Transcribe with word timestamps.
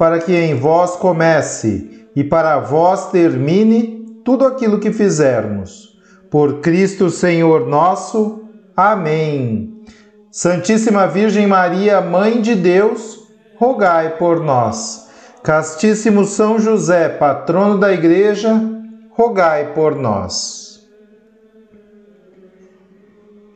para 0.00 0.18
que 0.18 0.34
em 0.34 0.54
vós 0.54 0.96
comece 0.96 2.06
e 2.16 2.24
para 2.24 2.58
vós 2.58 3.10
termine 3.10 4.02
tudo 4.24 4.46
aquilo 4.46 4.78
que 4.78 4.90
fizermos. 4.90 5.90
Por 6.30 6.60
Cristo 6.60 7.10
Senhor 7.10 7.66
nosso. 7.68 8.48
Amém. 8.74 9.84
Santíssima 10.32 11.06
Virgem 11.06 11.46
Maria, 11.46 12.00
Mãe 12.00 12.40
de 12.40 12.54
Deus, 12.54 13.28
rogai 13.58 14.16
por 14.16 14.42
nós. 14.42 15.06
Castíssimo 15.42 16.24
São 16.24 16.58
José, 16.58 17.10
patrono 17.10 17.76
da 17.76 17.92
Igreja, 17.92 18.58
rogai 19.10 19.74
por 19.74 19.96
nós. 19.96 20.80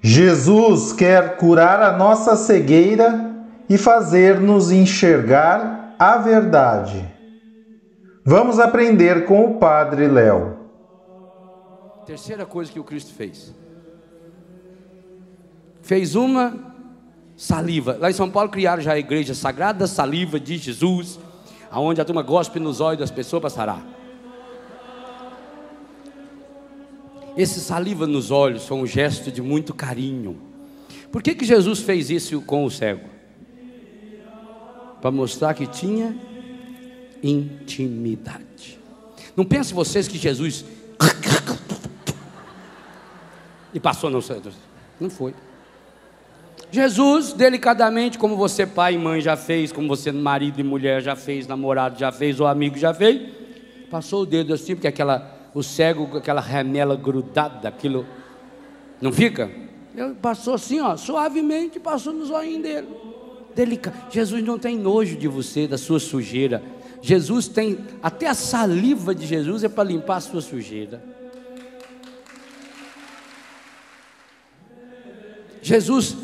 Jesus 0.03 0.93
quer 0.93 1.39
curar 1.39 1.81
a 1.81 1.97
nossa 1.97 2.37
cegueira 2.37 3.33
e 3.67 3.79
fazer-nos 3.79 4.71
enxergar 4.71 5.84
a 5.99 6.19
verdade. 6.19 7.09
Vamos 8.25 8.59
aprender 8.59 9.27
com 9.27 9.45
o 9.45 9.59
Padre 9.59 10.09
Léo. 10.09 10.59
Terceira 12.07 12.45
coisa 12.45 12.71
que 12.71 12.81
o 12.81 12.85
Cristo 12.85 13.13
fez 13.15 13.55
fez 15.85 16.15
uma 16.15 16.75
saliva. 17.37 17.97
Lá 18.01 18.11
em 18.11 18.15
São 18.15 18.31
Paulo 18.31 18.49
criaram 18.49 18.83
já 18.83 18.95
a 18.95 18.99
igreja 18.99 19.35
Sagrada 19.35 19.87
Saliva 19.87 20.41
de 20.41 20.57
Jesus, 20.57 21.21
aonde 21.71 22.01
a 22.01 22.05
turma 22.05 22.23
gospe 22.23 22.59
nos 22.59 22.81
olhos 22.81 23.01
das 23.01 23.11
pessoas 23.11 23.41
para 23.43 23.51
sarar. 23.51 23.87
Esse 27.37 27.61
saliva 27.61 28.07
nos 28.07 28.31
olhos 28.31 28.67
foi 28.67 28.79
um 28.79 28.87
gesto 28.87 29.31
de 29.31 29.43
muito 29.43 29.75
carinho. 29.75 30.41
Por 31.13 31.23
que, 31.23 31.35
que 31.35 31.45
Jesus 31.45 31.81
fez 31.81 32.09
isso 32.09 32.41
com 32.43 32.65
o 32.65 32.71
cego? 32.71 33.14
Para 35.05 35.11
mostrar 35.11 35.53
que 35.53 35.67
tinha 35.67 36.17
intimidade. 37.23 38.81
Não 39.37 39.45
pense 39.45 39.75
vocês 39.75 40.09
que 40.09 40.17
Jesus 40.17 40.65
e 43.75 43.79
passou 43.79 44.09
no 44.09 44.23
céu. 44.23 44.41
Não 44.99 45.11
foi. 45.11 45.35
Jesus, 46.71 47.35
delicadamente, 47.35 48.17
como 48.17 48.35
você 48.35 48.67
pai 48.67 48.95
e 48.95 48.99
mãe 48.99 49.21
já 49.21 49.37
fez, 49.37 49.71
como 49.71 49.89
você 49.89 50.11
marido 50.11 50.59
e 50.59 50.65
mulher 50.65 51.03
já 51.03 51.15
fez, 51.15 51.47
namorado 51.47 51.99
já 51.99 52.11
fez, 52.11 52.41
ou 52.41 52.47
amigo 52.47 52.79
já 52.79 52.95
fez, 52.95 53.31
passou 53.91 54.23
o 54.23 54.27
dedo 54.27 54.55
assim, 54.55 54.75
porque 54.75 54.89
aquela, 54.89 55.51
o 55.53 55.63
cego 55.63 56.07
com 56.07 56.17
aquela 56.17 56.41
remela 56.41 56.97
grudada, 56.97 57.69
aquilo 57.69 58.07
não 59.03 59.13
fica? 59.13 59.51
Ele 59.95 60.15
passou 60.15 60.55
assim, 60.55 60.81
ó, 60.81 60.97
suavemente, 60.97 61.79
passou 61.79 62.15
nos 62.15 62.31
olhinhos 62.31 62.63
dele. 62.63 62.89
Delicado. 63.55 64.11
Jesus 64.11 64.43
não 64.43 64.59
tem 64.59 64.77
nojo 64.77 65.17
de 65.17 65.29
você, 65.29 65.69
da 65.69 65.79
sua 65.79 66.01
sujeira. 66.01 66.63
Jesus 67.01 67.49
tem, 67.49 67.79
até 68.03 68.27
a 68.27 68.35
saliva 68.35 69.15
de 69.15 69.27
Jesus 69.27 69.63
é 69.63 69.69
para 69.69 69.85
limpar 69.85 70.17
a 70.17 70.21
sua 70.21 70.41
sujeira. 70.41 71.03
Jesus 75.61 76.17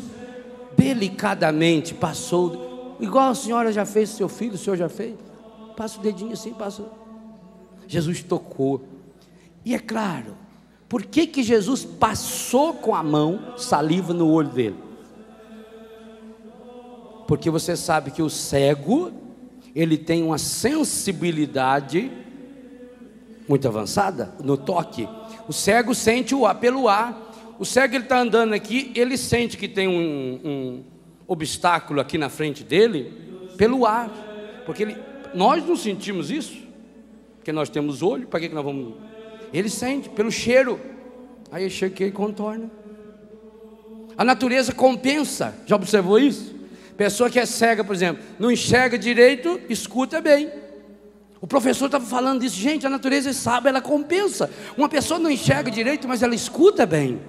delicadamente 0.77 1.93
passou, 1.93 2.97
igual 2.99 3.29
a 3.29 3.35
senhora 3.35 3.71
já 3.71 3.85
fez, 3.85 4.09
seu 4.09 4.29
filho, 4.29 4.55
o 4.55 4.57
senhor 4.57 4.75
já 4.75 4.89
fez. 4.89 5.15
Passa 5.75 5.99
o 5.99 6.01
dedinho 6.01 6.33
assim, 6.33 6.53
passa. 6.53 6.83
Jesus 7.87 8.23
tocou. 8.23 8.83
E 9.63 9.73
é 9.75 9.79
claro, 9.79 10.35
por 10.89 11.03
que, 11.03 11.25
que 11.25 11.43
Jesus 11.43 11.85
passou 11.85 12.73
com 12.73 12.95
a 12.95 13.03
mão 13.03 13.55
saliva 13.57 14.13
no 14.13 14.29
olho 14.29 14.49
dele? 14.49 14.90
Porque 17.27 17.49
você 17.49 17.75
sabe 17.75 18.11
que 18.11 18.21
o 18.21 18.29
cego, 18.29 19.11
ele 19.75 19.97
tem 19.97 20.23
uma 20.23 20.37
sensibilidade 20.37 22.11
muito 23.47 23.67
avançada 23.67 24.33
no 24.43 24.57
toque. 24.57 25.07
O 25.47 25.53
cego 25.53 25.93
sente 25.93 26.33
o 26.33 26.45
ar 26.45 26.55
pelo 26.55 26.87
ar. 26.87 27.29
O 27.59 27.65
cego 27.65 27.95
ele 27.95 28.03
está 28.03 28.19
andando 28.19 28.53
aqui, 28.53 28.91
ele 28.95 29.17
sente 29.17 29.57
que 29.57 29.67
tem 29.67 29.87
um, 29.87 30.39
um, 30.43 30.83
obstáculo 31.27 32.01
aqui 32.01 32.17
na 32.17 32.29
frente 32.29 32.63
dele 32.63 33.13
pelo 33.57 33.85
ar, 33.85 34.09
porque 34.65 34.83
ele, 34.83 34.97
nós 35.33 35.65
não 35.65 35.75
sentimos 35.75 36.31
isso, 36.31 36.57
porque 37.37 37.51
nós 37.51 37.69
temos 37.69 38.01
olho. 38.01 38.27
Para 38.27 38.39
que, 38.39 38.49
que 38.49 38.55
nós 38.55 38.63
vamos? 38.63 38.95
Ele 39.53 39.69
sente 39.69 40.09
pelo 40.09 40.31
cheiro. 40.31 40.79
Aí 41.51 41.69
chega 41.69 42.05
e 42.05 42.11
contorna. 42.11 42.71
A 44.17 44.23
natureza 44.23 44.73
compensa. 44.73 45.53
Já 45.65 45.75
observou 45.75 46.17
isso? 46.17 46.55
Pessoa 46.97 47.29
que 47.29 47.39
é 47.39 47.45
cega, 47.45 47.83
por 47.83 47.95
exemplo, 47.95 48.23
não 48.39 48.51
enxerga 48.51 48.97
direito, 48.97 49.59
escuta 49.69 50.21
bem. 50.21 50.51
O 51.41 51.47
professor 51.47 51.87
estava 51.87 52.05
falando 52.05 52.41
disso, 52.41 52.55
gente, 52.55 52.85
a 52.85 52.89
natureza 52.89 53.33
sabe, 53.33 53.69
ela 53.69 53.81
compensa. 53.81 54.49
Uma 54.77 54.87
pessoa 54.87 55.19
não 55.19 55.29
enxerga 55.29 55.71
direito, 55.71 56.07
mas 56.07 56.21
ela 56.21 56.35
escuta 56.35 56.85
bem. 56.85 57.19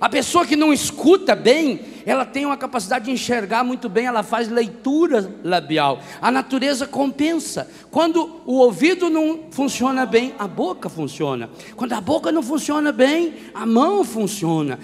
A 0.00 0.08
pessoa 0.08 0.44
que 0.44 0.56
não 0.56 0.72
escuta 0.72 1.34
bem, 1.34 1.80
ela 2.04 2.24
tem 2.26 2.44
uma 2.44 2.56
capacidade 2.56 3.06
de 3.06 3.10
enxergar 3.10 3.64
muito 3.64 3.88
bem, 3.88 4.06
ela 4.06 4.22
faz 4.22 4.48
leitura 4.48 5.34
labial. 5.42 6.00
A 6.20 6.30
natureza 6.30 6.86
compensa. 6.86 7.68
Quando 7.90 8.42
o 8.44 8.54
ouvido 8.54 9.08
não 9.08 9.44
funciona 9.50 10.04
bem, 10.04 10.34
a 10.38 10.46
boca 10.46 10.88
funciona. 10.88 11.48
Quando 11.76 11.92
a 11.92 12.00
boca 12.00 12.30
não 12.30 12.42
funciona 12.42 12.92
bem, 12.92 13.34
a 13.54 13.64
mão 13.64 14.04
funciona. 14.04 14.78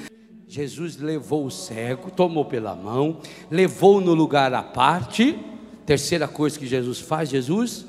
Jesus 0.51 0.97
levou 0.97 1.47
o 1.47 1.51
cego, 1.51 2.11
tomou 2.11 2.45
pela 2.45 2.75
mão, 2.75 3.21
levou 3.49 4.01
no 4.01 4.15
lugar 4.15 4.53
à 4.53 4.65
parte. 4.65 5.39
Terceira 5.87 6.27
coisa 6.27 6.59
que 6.59 6.67
Jesus 6.67 6.99
faz, 6.99 7.29
Jesus 7.29 7.87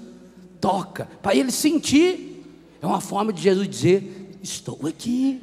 toca, 0.59 1.09
para 1.23 1.35
ele 1.35 1.51
sentir. 1.51 2.45
É 2.79 2.85
uma 2.85 3.01
forma 3.01 3.33
de 3.33 3.41
Jesus 3.41 3.67
dizer: 3.67 4.37
Estou 4.43 4.85
aqui. 4.85 5.41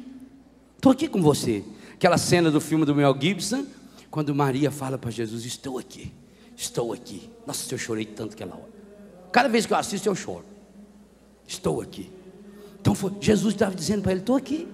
Estou 0.77 0.93
aqui 0.93 1.09
com 1.09 1.21
você. 1.21 1.61
Aquela 1.93 2.17
cena 2.17 2.49
do 2.49 2.61
filme 2.61 2.85
do 2.85 2.95
Mel 2.95 3.13
Gibson, 3.19 3.65
quando 4.09 4.33
Maria 4.33 4.71
fala 4.71 4.97
para 4.97 5.11
Jesus: 5.11 5.43
Estou 5.43 5.77
aqui, 5.77 6.13
estou 6.55 6.93
aqui. 6.93 7.29
Nossa, 7.45 7.73
eu 7.73 7.77
chorei 7.77 8.05
tanto 8.05 8.31
aquela 8.31 8.55
hora. 8.55 8.69
Cada 9.29 9.49
vez 9.49 9.65
que 9.65 9.73
eu 9.73 9.77
assisto, 9.77 10.07
eu 10.07 10.15
choro. 10.15 10.45
Estou 11.45 11.81
aqui. 11.81 12.09
Então 12.79 12.95
foi, 12.95 13.11
Jesus 13.19 13.55
estava 13.55 13.75
dizendo 13.75 14.03
para 14.03 14.13
ele: 14.13 14.21
Estou 14.21 14.37
aqui. 14.37 14.69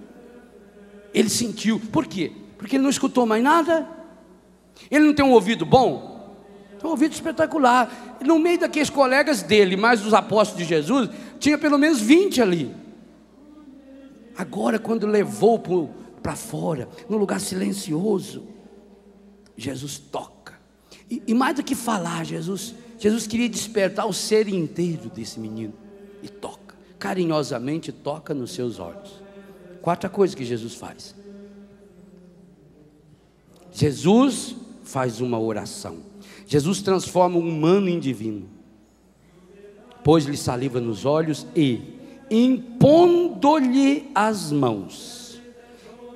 Ele 1.12 1.28
sentiu. 1.28 1.80
Por 1.80 2.06
quê? 2.06 2.32
Porque 2.58 2.76
ele 2.76 2.82
não 2.82 2.90
escutou 2.90 3.26
mais 3.26 3.42
nada. 3.42 3.88
Ele 4.90 5.06
não 5.06 5.14
tem 5.14 5.24
um 5.24 5.32
ouvido 5.32 5.64
bom. 5.64 6.36
Tem 6.78 6.86
um 6.86 6.90
ouvido 6.90 7.12
espetacular. 7.12 8.18
No 8.20 8.38
meio 8.38 8.60
daqueles 8.60 8.90
colegas 8.90 9.42
dele, 9.42 9.76
mais 9.76 10.04
os 10.04 10.14
apóstolos 10.14 10.62
de 10.62 10.68
Jesus, 10.68 11.10
tinha 11.38 11.58
pelo 11.58 11.78
menos 11.78 12.00
20 12.00 12.42
ali. 12.42 12.74
Agora, 14.36 14.78
quando 14.78 15.06
levou 15.06 15.58
para 16.22 16.36
fora, 16.36 16.88
num 17.08 17.16
lugar 17.16 17.40
silencioso, 17.40 18.44
Jesus 19.56 19.98
toca. 19.98 20.54
E, 21.10 21.22
e, 21.26 21.34
mais 21.34 21.56
do 21.56 21.62
que 21.62 21.74
falar, 21.74 22.24
Jesus, 22.24 22.74
Jesus 22.98 23.26
queria 23.26 23.48
despertar 23.48 24.06
o 24.06 24.12
ser 24.12 24.48
inteiro 24.48 25.08
desse 25.08 25.40
menino. 25.40 25.72
E 26.22 26.28
toca, 26.28 26.74
carinhosamente 26.98 27.92
toca 27.92 28.34
nos 28.34 28.52
seus 28.52 28.78
olhos. 28.78 29.25
Quarta 29.86 30.08
coisa 30.08 30.36
que 30.36 30.44
Jesus 30.44 30.74
faz. 30.74 31.14
Jesus 33.70 34.56
faz 34.82 35.20
uma 35.20 35.38
oração. 35.38 35.98
Jesus 36.44 36.82
transforma 36.82 37.36
o 37.36 37.40
humano 37.40 37.88
em 37.88 38.00
divino. 38.00 38.48
Pôs-lhe 40.02 40.36
saliva 40.36 40.80
nos 40.80 41.04
olhos 41.04 41.46
e 41.54 41.82
impondo-lhe 42.28 44.10
as 44.12 44.50
mãos. 44.50 45.40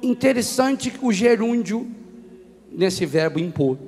Interessante 0.02 0.92
o 1.00 1.12
gerúndio 1.12 1.88
nesse 2.72 3.06
verbo 3.06 3.38
impor. 3.38 3.78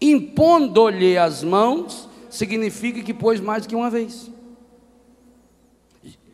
Impondo-lhe 0.00 1.18
as 1.18 1.42
mãos 1.42 2.08
significa 2.30 3.02
que 3.02 3.12
pôs 3.12 3.40
mais 3.40 3.66
que 3.66 3.74
uma 3.74 3.90
vez. 3.90 4.30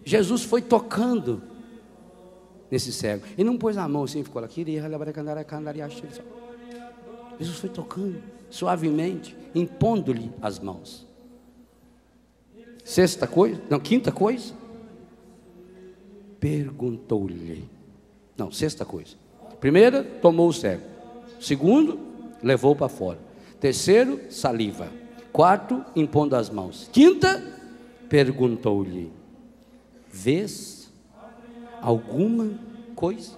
Jesus 0.04 0.42
foi 0.42 0.60
tocando 0.60 1.55
nesse 2.70 2.92
cego. 2.92 3.24
E 3.36 3.44
não 3.44 3.56
pôs 3.56 3.76
a 3.76 3.88
mão 3.88 4.04
assim, 4.04 4.22
ficou 4.22 4.42
lá. 4.42 4.48
Jesus 7.38 7.58
foi 7.58 7.70
tocando 7.70 8.22
suavemente, 8.50 9.36
impondo-lhe 9.54 10.32
as 10.40 10.58
mãos. 10.58 11.06
Sexta 12.84 13.26
coisa, 13.26 13.60
não, 13.68 13.80
quinta 13.80 14.12
coisa, 14.12 14.54
perguntou-lhe. 16.38 17.68
Não, 18.36 18.52
sexta 18.52 18.84
coisa. 18.84 19.16
Primeira, 19.60 20.04
tomou 20.04 20.48
o 20.48 20.52
cego. 20.52 20.82
Segundo, 21.40 21.98
levou 22.42 22.76
para 22.76 22.88
fora. 22.88 23.18
Terceiro, 23.58 24.20
saliva. 24.30 24.88
Quarto, 25.32 25.84
impondo 25.94 26.36
as 26.36 26.48
mãos. 26.48 26.88
Quinta, 26.92 27.42
perguntou-lhe: 28.08 29.10
Vês 30.10 30.75
alguma 31.80 32.50
coisa? 32.94 33.32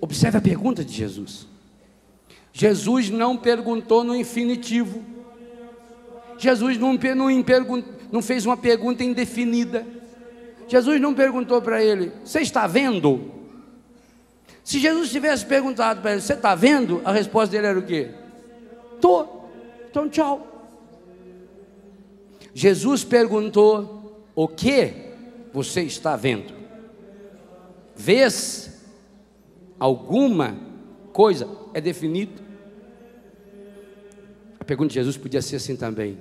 Observe 0.00 0.38
a 0.38 0.40
pergunta 0.40 0.84
de 0.84 0.92
Jesus. 0.92 1.46
Jesus 2.52 3.10
não 3.10 3.36
perguntou 3.36 4.02
no 4.02 4.16
infinitivo. 4.16 5.04
Jesus 6.38 6.78
não, 6.78 6.94
não, 6.94 7.84
não 8.10 8.22
fez 8.22 8.46
uma 8.46 8.56
pergunta 8.56 9.04
indefinida. 9.04 9.86
Jesus 10.66 11.00
não 11.00 11.12
perguntou 11.14 11.60
para 11.60 11.82
ele: 11.82 12.12
Você 12.24 12.40
está 12.40 12.66
vendo? 12.66 13.30
Se 14.64 14.78
Jesus 14.78 15.10
tivesse 15.10 15.44
perguntado 15.44 16.00
para 16.00 16.12
ele: 16.12 16.20
Você 16.20 16.32
está 16.32 16.54
vendo? 16.54 17.02
A 17.04 17.12
resposta 17.12 17.52
dele 17.52 17.66
era 17.66 17.78
o 17.78 17.82
quê? 17.82 18.10
Estou. 18.94 19.50
Então, 19.90 20.08
tchau. 20.08 20.46
Jesus 22.54 23.04
perguntou: 23.04 24.24
O 24.34 24.48
que 24.48 25.09
você 25.52 25.82
está 25.82 26.16
vendo? 26.16 26.52
Vês 27.94 28.80
alguma 29.78 30.56
coisa? 31.12 31.48
É 31.74 31.80
definido. 31.80 32.42
A 34.58 34.64
pergunta 34.64 34.88
de 34.88 34.94
Jesus 34.94 35.16
podia 35.16 35.42
ser 35.42 35.56
assim 35.56 35.76
também: 35.76 36.18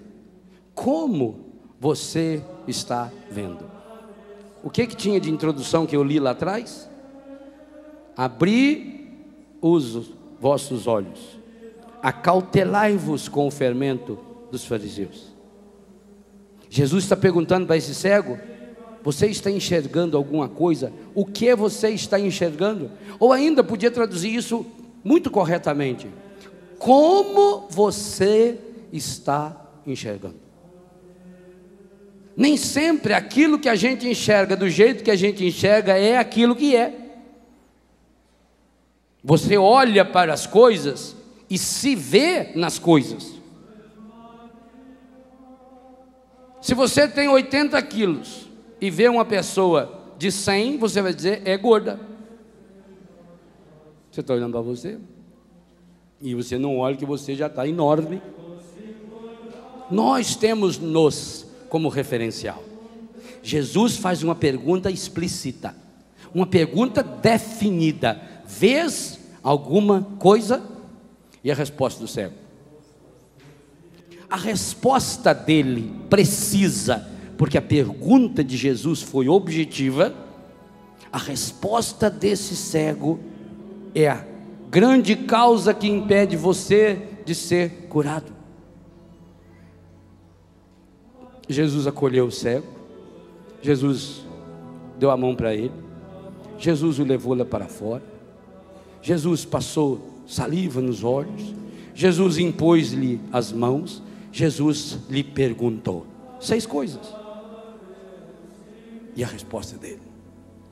Como 0.73 1.45
você 1.79 2.43
está 2.67 3.11
vendo? 3.29 3.69
O 4.63 4.69
que 4.69 4.87
que 4.87 4.95
tinha 4.95 5.19
de 5.19 5.31
introdução 5.31 5.85
que 5.85 5.95
eu 5.95 6.03
li 6.03 6.19
lá 6.19 6.31
atrás? 6.31 6.89
Abri 8.15 9.07
os 9.61 10.11
vossos 10.39 10.87
olhos, 10.87 11.39
acautelai-vos 12.01 13.29
com 13.29 13.47
o 13.47 13.51
fermento 13.51 14.17
dos 14.51 14.65
fariseus. 14.65 15.33
Jesus 16.69 17.03
está 17.03 17.15
perguntando 17.15 17.65
para 17.65 17.77
esse 17.77 17.95
cego: 17.95 18.37
você 19.03 19.27
está 19.27 19.49
enxergando 19.49 20.17
alguma 20.17 20.49
coisa? 20.49 20.91
O 21.15 21.25
que 21.25 21.55
você 21.55 21.89
está 21.89 22.19
enxergando? 22.19 22.91
Ou 23.19 23.31
ainda 23.31 23.63
podia 23.63 23.89
traduzir 23.89 24.33
isso 24.33 24.65
muito 25.03 25.31
corretamente: 25.31 26.07
como 26.77 27.67
você 27.69 28.57
está 28.91 29.69
enxergando? 29.85 30.39
Nem 32.35 32.55
sempre 32.55 33.13
aquilo 33.13 33.59
que 33.59 33.67
a 33.67 33.75
gente 33.75 34.07
enxerga 34.07 34.55
do 34.55 34.69
jeito 34.69 35.03
que 35.03 35.11
a 35.11 35.15
gente 35.15 35.45
enxerga 35.45 35.97
é 35.97 36.17
aquilo 36.17 36.55
que 36.55 36.75
é. 36.75 36.93
Você 39.21 39.57
olha 39.57 40.05
para 40.05 40.33
as 40.33 40.47
coisas 40.47 41.15
e 41.49 41.57
se 41.57 41.95
vê 41.95 42.51
nas 42.55 42.79
coisas. 42.79 43.33
Se 46.61 46.73
você 46.73 47.07
tem 47.07 47.27
80 47.27 47.81
quilos 47.83 48.48
e 48.81 48.89
vê 48.89 49.07
uma 49.07 49.25
pessoa 49.25 50.13
de 50.17 50.31
100, 50.31 50.77
você 50.77 51.01
vai 51.01 51.13
dizer 51.13 51.41
é 51.45 51.57
gorda. 51.57 51.99
Você 54.11 54.21
está 54.21 54.33
olhando 54.33 54.51
para 54.51 54.61
você? 54.61 54.97
E 56.21 56.35
você 56.35 56.57
não 56.57 56.77
olha 56.77 56.97
que 56.97 57.05
você 57.05 57.35
já 57.35 57.47
está 57.47 57.67
enorme. 57.67 58.21
Nós 59.89 60.35
temos 60.35 60.77
nos 60.77 61.45
como 61.69 61.89
referencial. 61.89 62.63
Jesus 63.41 63.97
faz 63.97 64.21
uma 64.23 64.35
pergunta 64.35 64.91
explícita, 64.91 65.75
uma 66.33 66.45
pergunta 66.45 67.01
definida: 67.01 68.21
Vês 68.45 69.19
alguma 69.41 70.01
coisa? 70.19 70.61
E 71.43 71.49
a 71.49 71.55
resposta 71.55 72.01
do 72.01 72.07
cego. 72.07 72.35
A 74.29 74.35
resposta 74.35 75.33
dele 75.33 75.91
precisa, 76.09 77.09
porque 77.39 77.57
a 77.57 77.61
pergunta 77.61 78.43
de 78.43 78.57
Jesus 78.57 79.01
foi 79.01 79.29
objetiva. 79.29 80.13
A 81.09 81.17
resposta 81.17 82.09
desse 82.09 82.53
cego 82.53 83.17
é 83.95 84.09
a 84.09 84.25
grande 84.69 85.15
causa 85.15 85.73
que 85.73 85.87
impede 85.87 86.35
você 86.35 87.01
de 87.23 87.33
ser 87.33 87.87
curado. 87.87 88.33
Jesus 91.47 91.87
acolheu 91.87 92.25
o 92.25 92.31
cego, 92.31 92.67
Jesus 93.61 94.25
deu 94.99 95.09
a 95.09 95.15
mão 95.15 95.33
para 95.33 95.55
ele, 95.55 95.71
Jesus 96.57 96.99
o 96.99 97.05
levou 97.05 97.33
lá 97.35 97.45
para 97.45 97.69
fora, 97.69 98.03
Jesus 99.01 99.45
passou 99.45 100.25
saliva 100.27 100.81
nos 100.81 101.05
olhos, 101.05 101.55
Jesus 101.95 102.37
impôs-lhe 102.37 103.21
as 103.31 103.53
mãos, 103.53 104.03
Jesus 104.29 104.99
lhe 105.09 105.23
perguntou 105.23 106.05
seis 106.37 106.65
coisas. 106.65 107.18
E 109.19 109.23
a 109.23 109.27
resposta 109.27 109.77
dele: 109.77 109.99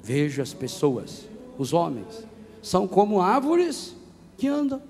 Vejo 0.01 0.41
as 0.41 0.53
pessoas, 0.53 1.27
os 1.57 1.73
homens, 1.73 2.25
são 2.61 2.87
como 2.87 3.19
árvores 3.19 3.93
que 4.37 4.47
andam. 4.47 4.81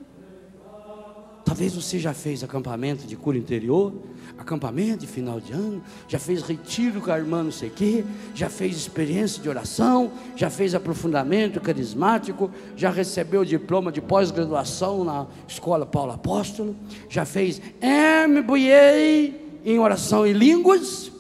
Talvez 1.43 1.73
você 1.73 1.97
já 1.97 2.13
fez 2.13 2.43
acampamento 2.43 3.07
de 3.07 3.15
cura 3.15 3.35
interior, 3.35 3.93
acampamento 4.37 4.99
de 4.99 5.07
final 5.07 5.39
de 5.39 5.53
ano, 5.53 5.81
já 6.07 6.19
fez 6.19 6.43
retiro 6.43 7.01
com 7.01 7.09
a 7.09 7.17
irmã 7.17 7.41
não 7.41 7.51
sei 7.51 7.69
o 7.69 7.71
quê, 7.71 8.05
já 8.35 8.47
fez 8.47 8.77
experiência 8.77 9.41
de 9.41 9.49
oração, 9.49 10.11
já 10.35 10.51
fez 10.51 10.75
aprofundamento 10.75 11.59
carismático, 11.59 12.51
já 12.75 12.91
recebeu 12.91 13.43
diploma 13.43 13.91
de 13.91 14.01
pós-graduação 14.01 15.03
na 15.03 15.25
Escola 15.47 15.83
Paulo 15.83 16.11
Apóstolo, 16.11 16.75
já 17.09 17.25
fez 17.25 17.59
MBA 17.81 19.33
em 19.65 19.79
oração 19.79 20.27
e 20.27 20.33
línguas, 20.33 21.11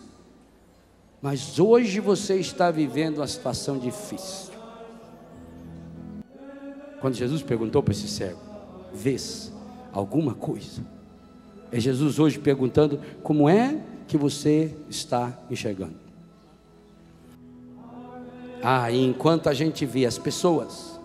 mas 1.21 1.59
hoje 1.59 1.99
você 1.99 2.35
está 2.35 2.69
vivendo 2.69 3.17
uma 3.17 3.27
situação 3.27 3.77
difícil. 3.77 4.53
Quando 7.01 7.15
Jesus 7.15 7.41
perguntou 7.41 7.81
para 7.81 7.91
esse 7.91 8.07
cego, 8.07 8.39
vês 8.93 9.51
alguma 9.91 10.33
coisa? 10.33 10.81
É 11.71 11.79
Jesus 11.79 12.19
hoje 12.19 12.39
perguntando 12.39 12.99
como 13.21 13.49
é 13.49 13.79
que 14.07 14.17
você 14.17 14.73
está 14.89 15.37
enxergando. 15.49 15.95
Ah, 18.63 18.89
e 18.91 19.05
enquanto 19.05 19.49
a 19.49 19.53
gente 19.53 19.85
vê 19.85 20.05
as 20.05 20.17
pessoas, 20.17 20.99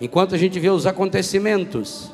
enquanto 0.00 0.34
a 0.34 0.38
gente 0.38 0.58
vê 0.58 0.70
os 0.70 0.86
acontecimentos, 0.86 2.10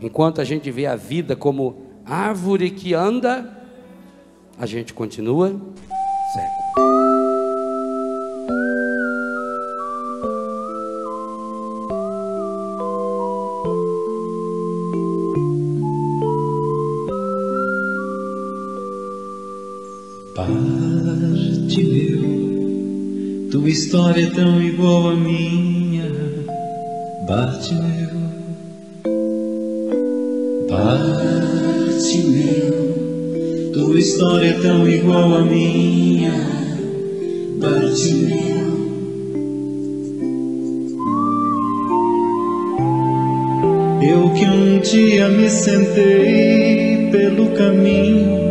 enquanto 0.00 0.40
a 0.40 0.44
gente 0.44 0.70
vê 0.70 0.86
a 0.86 0.96
vida 0.96 1.34
como 1.34 1.82
árvore 2.04 2.70
que 2.70 2.94
anda, 2.94 3.50
a 4.58 4.66
gente 4.66 4.92
continua 4.94 5.48
cego. 6.32 6.63
História 23.94 24.24
é 24.24 24.30
tão 24.30 24.60
igual 24.60 25.10
à 25.10 25.14
minha, 25.14 26.10
Bartimeu. 27.28 28.10
Bartimeu, 30.68 32.12
tua 33.72 33.96
história 33.96 34.48
é 34.48 34.52
tão 34.54 34.88
igual 34.88 35.36
à 35.36 35.42
minha, 35.42 36.32
Bartimeu. 37.60 38.64
Eu 44.02 44.30
que 44.34 44.44
um 44.44 44.80
dia 44.80 45.28
me 45.28 45.48
sentei 45.48 47.10
pelo 47.12 47.50
caminho 47.50 48.42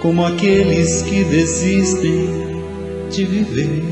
como 0.00 0.24
aqueles 0.24 1.02
que 1.02 1.24
desistem 1.24 2.59
de 3.10 3.24
viver. 3.24 3.82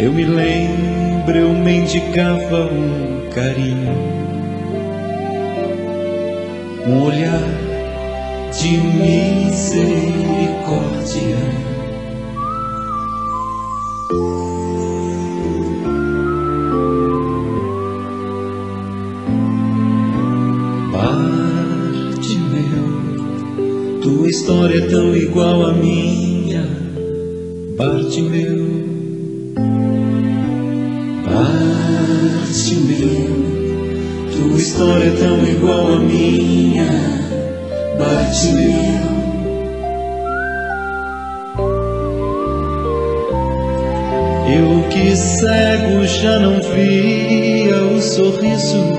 Eu 0.00 0.12
me 0.12 0.24
lembro, 0.24 1.36
eu 1.36 1.50
mendigava 1.50 2.64
um 2.72 3.28
carinho, 3.34 3.92
um 6.86 7.02
olhar 7.04 7.42
de 8.52 8.78
misericórdia. 8.78 9.76
Bartimeu. 28.16 28.64
Bartimeu, 31.26 32.96
tua 34.32 34.56
história 34.56 35.04
é 35.04 35.10
tão 35.10 35.46
igual 35.46 35.92
à 35.92 35.98
minha, 35.98 36.88
Bartimeu. 37.98 39.04
Eu 44.48 44.88
que 44.88 45.14
cego 45.14 46.06
já 46.06 46.38
não 46.38 46.62
via 46.62 47.76
o 47.84 48.00
sorriso 48.00 48.96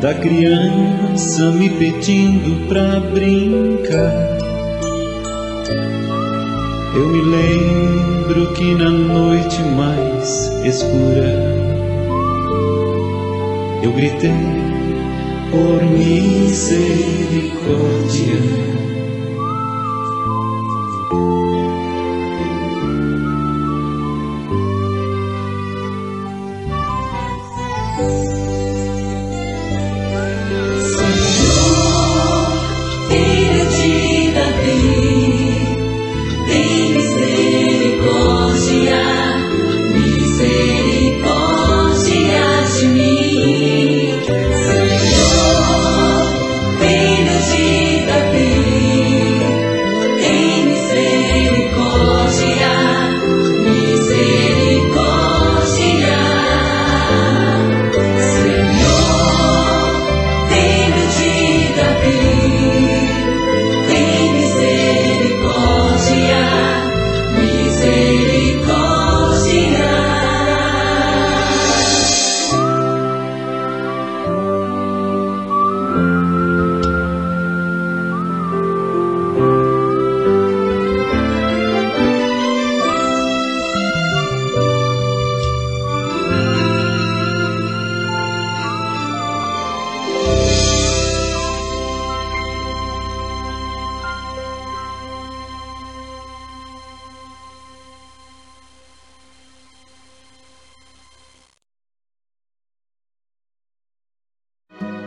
da 0.00 0.14
criança 0.14 1.48
me 1.52 1.70
pedindo 1.70 2.66
pra 2.66 2.98
brincar. 2.98 4.42
Eu 6.94 7.08
me 7.08 7.22
lembro 7.22 8.52
que 8.52 8.74
na 8.74 8.90
noite 8.90 9.62
mais 9.62 10.52
escura 10.62 11.32
eu 13.82 13.90
gritei 13.92 14.30
por 15.50 15.82
misericórdia. 15.84 18.81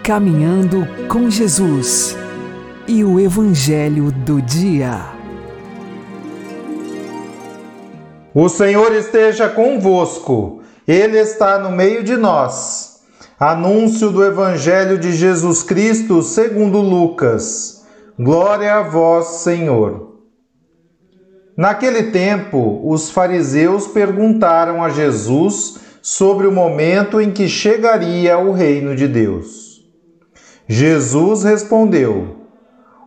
Caminhando 0.05 0.87
com 1.09 1.31
Jesus 1.31 2.15
e 2.87 3.03
o 3.03 3.19
Evangelho 3.19 4.11
do 4.11 4.39
Dia. 4.39 4.99
O 8.31 8.47
Senhor 8.47 8.93
esteja 8.93 9.49
convosco, 9.49 10.61
Ele 10.87 11.17
está 11.17 11.57
no 11.57 11.71
meio 11.71 12.03
de 12.03 12.15
nós. 12.15 13.01
Anúncio 13.39 14.11
do 14.11 14.23
Evangelho 14.23 14.99
de 14.99 15.11
Jesus 15.11 15.63
Cristo 15.63 16.21
segundo 16.21 16.77
Lucas. 16.81 17.83
Glória 18.19 18.75
a 18.75 18.83
vós, 18.83 19.39
Senhor. 19.41 20.19
Naquele 21.57 22.11
tempo, 22.11 22.79
os 22.83 23.09
fariseus 23.09 23.87
perguntaram 23.87 24.83
a 24.83 24.89
Jesus 24.89 25.79
sobre 25.99 26.45
o 26.45 26.51
momento 26.51 27.19
em 27.19 27.31
que 27.31 27.49
chegaria 27.49 28.37
o 28.37 28.51
reino 28.51 28.95
de 28.95 29.07
Deus. 29.07 29.64
Jesus 30.67 31.43
respondeu: 31.43 32.37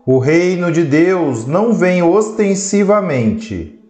O 0.06 0.18
reino 0.18 0.70
de 0.70 0.84
Deus 0.84 1.44
não 1.44 1.72
vem 1.72 2.02
ostensivamente, 2.02 3.80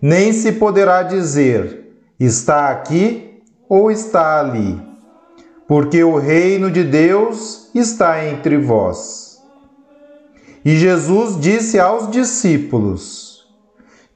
nem 0.00 0.32
se 0.32 0.52
poderá 0.52 1.02
dizer 1.02 1.78
está 2.18 2.68
aqui 2.70 3.40
ou 3.68 3.90
está 3.90 4.40
ali, 4.40 4.80
porque 5.68 6.02
o 6.02 6.18
reino 6.18 6.70
de 6.70 6.82
Deus 6.82 7.70
está 7.74 8.26
entre 8.26 8.56
vós. 8.56 9.38
E 10.64 10.76
Jesus 10.76 11.38
disse 11.38 11.78
aos 11.78 12.10
discípulos: 12.10 13.46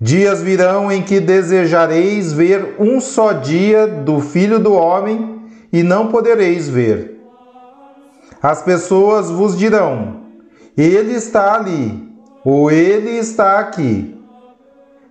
Dias 0.00 0.42
virão 0.42 0.90
em 0.90 1.02
que 1.02 1.20
desejareis 1.20 2.32
ver 2.32 2.76
um 2.78 3.00
só 3.02 3.32
dia 3.32 3.86
do 3.86 4.18
Filho 4.20 4.58
do 4.58 4.72
Homem 4.72 5.42
e 5.70 5.82
não 5.82 6.08
podereis 6.08 6.68
ver 6.68 7.13
as 8.44 8.62
pessoas 8.62 9.30
vos 9.30 9.56
dirão: 9.56 10.20
Ele 10.76 11.14
está 11.14 11.54
ali, 11.54 12.14
ou 12.44 12.70
Ele 12.70 13.16
está 13.16 13.58
aqui. 13.58 14.22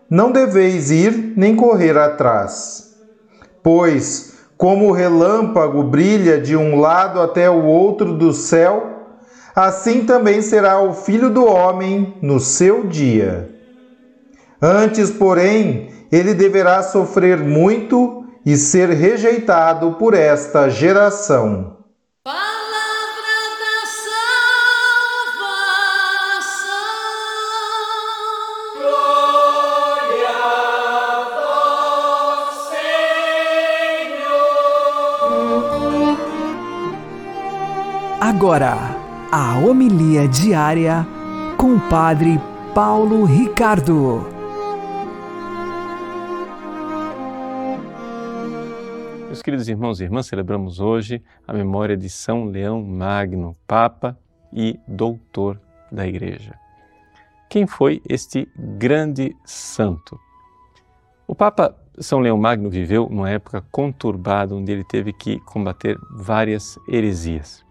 Não 0.08 0.32
deveis 0.32 0.92
ir 0.92 1.34
nem 1.36 1.56
correr 1.56 1.98
atrás. 1.98 2.94
Pois, 3.64 4.36
como 4.56 4.88
o 4.88 4.92
relâmpago 4.92 5.82
brilha 5.82 6.40
de 6.40 6.56
um 6.56 6.80
lado 6.80 7.20
até 7.20 7.50
o 7.50 7.66
outro 7.66 8.14
do 8.16 8.32
céu, 8.34 9.08
assim 9.56 10.06
também 10.06 10.44
será 10.44 10.80
o 10.80 10.94
filho 10.94 11.32
do 11.32 11.44
homem 11.44 12.16
no 12.22 12.40
seu 12.40 12.86
dia. 12.86 13.50
Antes, 14.62 15.10
porém, 15.10 15.90
ele 16.12 16.36
deverá 16.36 16.84
sofrer 16.84 17.40
muito 17.40 18.26
e 18.46 18.56
ser 18.56 18.90
rejeitado 18.90 19.94
por 19.94 20.14
esta 20.14 20.70
geração. 20.70 21.73
Agora, 38.44 38.76
a 39.32 39.58
homilia 39.58 40.28
diária 40.28 41.08
com 41.58 41.76
o 41.76 41.90
Padre 41.90 42.38
Paulo 42.76 43.24
Ricardo. 43.24 44.20
Meus 49.28 49.42
queridos 49.42 49.70
irmãos 49.70 50.02
e 50.02 50.04
irmãs, 50.04 50.28
celebramos 50.28 50.82
hoje 50.82 51.24
a 51.48 51.54
memória 51.54 51.96
de 51.96 52.10
São 52.10 52.44
Leão 52.44 52.84
Magno, 52.84 53.56
Papa 53.66 54.20
e 54.52 54.78
Doutor 54.86 55.58
da 55.90 56.06
Igreja. 56.06 56.60
Quem 57.50 57.66
foi 57.66 58.02
este 58.10 58.46
grande 58.58 59.34
santo? 59.46 60.20
O 61.26 61.34
Papa 61.34 61.74
São 61.98 62.20
Leão 62.20 62.38
Magno 62.38 62.70
viveu 62.70 63.08
numa 63.10 63.30
época 63.30 63.64
conturbada 63.72 64.54
onde 64.54 64.70
ele 64.70 64.84
teve 64.84 65.14
que 65.14 65.40
combater 65.46 65.98
várias 66.12 66.78
heresias. 66.90 67.64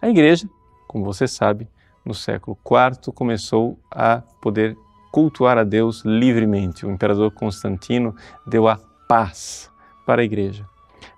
A 0.00 0.08
igreja 0.08 0.48
como 0.86 1.04
você 1.04 1.26
sabe, 1.26 1.68
no 2.04 2.14
século 2.14 2.56
IV 2.64 3.12
começou 3.12 3.78
a 3.90 4.22
poder 4.40 4.76
cultuar 5.10 5.58
a 5.58 5.64
Deus 5.64 6.02
livremente. 6.04 6.86
O 6.86 6.90
imperador 6.90 7.30
Constantino 7.32 8.14
deu 8.46 8.68
a 8.68 8.78
paz 9.08 9.70
para 10.06 10.22
a 10.22 10.24
igreja. 10.24 10.66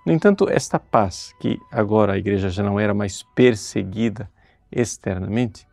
No 0.05 0.11
entanto, 0.11 0.49
esta 0.49 0.79
paz, 0.79 1.33
que 1.39 1.59
agora 1.71 2.13
a 2.13 2.17
igreja 2.17 2.49
já 2.49 2.63
não 2.63 2.79
era 2.79 2.93
mais 2.93 3.23
perseguida 3.35 4.29
externamente, 4.71 5.67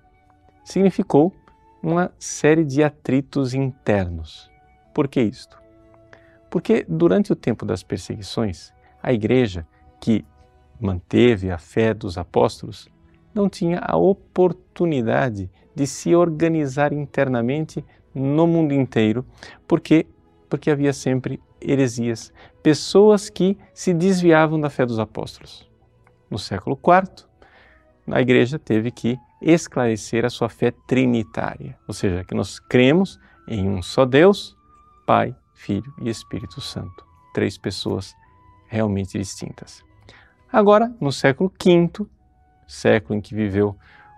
significou 0.64 1.34
uma 1.82 2.12
série 2.18 2.64
de 2.64 2.82
atritos 2.82 3.54
internos. 3.54 4.50
Por 4.94 5.08
que 5.08 5.20
isto? 5.20 5.58
Porque 6.50 6.84
durante 6.88 7.32
o 7.32 7.36
tempo 7.36 7.64
das 7.64 7.82
perseguições, 7.82 8.72
a 9.02 9.12
igreja, 9.12 9.66
que 10.00 10.24
manteve 10.80 11.50
a 11.50 11.58
fé 11.58 11.94
dos 11.94 12.18
apóstolos, 12.18 12.88
não 13.36 13.48
tinha 13.48 13.78
a 13.82 13.96
oportunidade 13.96 15.50
de 15.74 15.86
se 15.86 16.14
organizar 16.14 16.92
internamente 16.92 17.84
no 18.14 18.46
mundo 18.46 18.72
inteiro, 18.72 19.24
porque 19.68 20.06
porque 20.48 20.70
havia 20.70 20.92
sempre 20.92 21.40
heresias, 21.60 22.32
pessoas 22.62 23.28
que 23.28 23.58
se 23.74 23.92
desviavam 23.92 24.60
da 24.60 24.70
fé 24.70 24.86
dos 24.86 24.98
apóstolos. 24.98 25.68
No 26.30 26.38
século 26.38 26.78
IV, 26.78 27.26
a 28.12 28.20
igreja 28.20 28.58
teve 28.58 28.92
que 28.92 29.18
esclarecer 29.42 30.24
a 30.24 30.30
sua 30.30 30.48
fé 30.48 30.72
trinitária, 30.86 31.76
ou 31.86 31.92
seja, 31.92 32.24
que 32.24 32.34
nós 32.34 32.60
cremos 32.60 33.18
em 33.48 33.68
um 33.68 33.82
só 33.82 34.04
Deus, 34.04 34.56
Pai, 35.04 35.34
Filho 35.52 35.92
e 36.00 36.08
Espírito 36.08 36.60
Santo, 36.60 37.04
três 37.34 37.58
pessoas 37.58 38.14
realmente 38.68 39.18
distintas. 39.18 39.84
Agora, 40.52 40.94
no 41.00 41.10
século 41.10 41.52
V, 41.62 42.06
século 42.66 43.18
em 43.18 43.20
que 43.20 43.34
viveu 43.34 43.76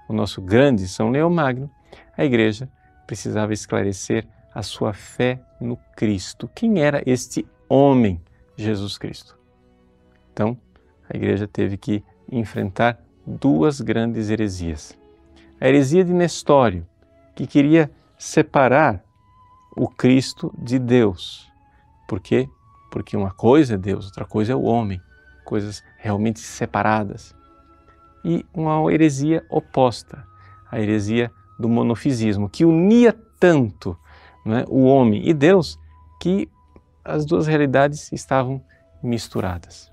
o 0.08 0.12
nosso 0.12 0.40
grande 0.40 0.88
São 0.88 1.10
Leão 1.10 1.30
Magno, 1.30 1.70
a 2.16 2.24
igreja 2.24 2.68
precisava 3.06 3.52
esclarecer 3.52 4.26
a 4.54 4.62
sua 4.62 4.92
fé 4.92 5.40
no 5.60 5.76
Cristo. 5.96 6.50
Quem 6.54 6.80
era 6.80 7.02
este 7.06 7.46
homem, 7.68 8.20
Jesus 8.56 8.98
Cristo? 8.98 9.38
Então, 10.32 10.56
a 11.08 11.16
igreja 11.16 11.46
teve 11.46 11.76
que 11.76 12.02
enfrentar 12.30 13.00
duas 13.26 13.80
grandes 13.80 14.30
heresias. 14.30 14.96
A 15.60 15.68
heresia 15.68 16.04
de 16.04 16.12
Nestório, 16.12 16.86
que 17.34 17.46
queria 17.46 17.90
separar 18.16 19.04
o 19.76 19.88
Cristo 19.88 20.52
de 20.58 20.78
Deus. 20.78 21.50
Por 22.08 22.20
quê? 22.20 22.48
Porque 22.90 23.16
uma 23.16 23.30
coisa 23.30 23.74
é 23.74 23.78
Deus, 23.78 24.06
outra 24.06 24.24
coisa 24.24 24.52
é 24.52 24.56
o 24.56 24.62
homem, 24.62 25.00
coisas 25.44 25.84
realmente 25.98 26.40
separadas. 26.40 27.34
E 28.28 28.44
uma 28.52 28.92
heresia 28.92 29.42
oposta, 29.48 30.22
a 30.70 30.78
heresia 30.78 31.32
do 31.58 31.66
monofisismo, 31.66 32.46
que 32.46 32.62
unia 32.62 33.16
tanto 33.40 33.98
né, 34.44 34.66
o 34.68 34.84
homem 34.84 35.26
e 35.26 35.32
Deus 35.32 35.80
que 36.20 36.46
as 37.02 37.24
duas 37.24 37.46
realidades 37.46 38.12
estavam 38.12 38.62
misturadas. 39.02 39.90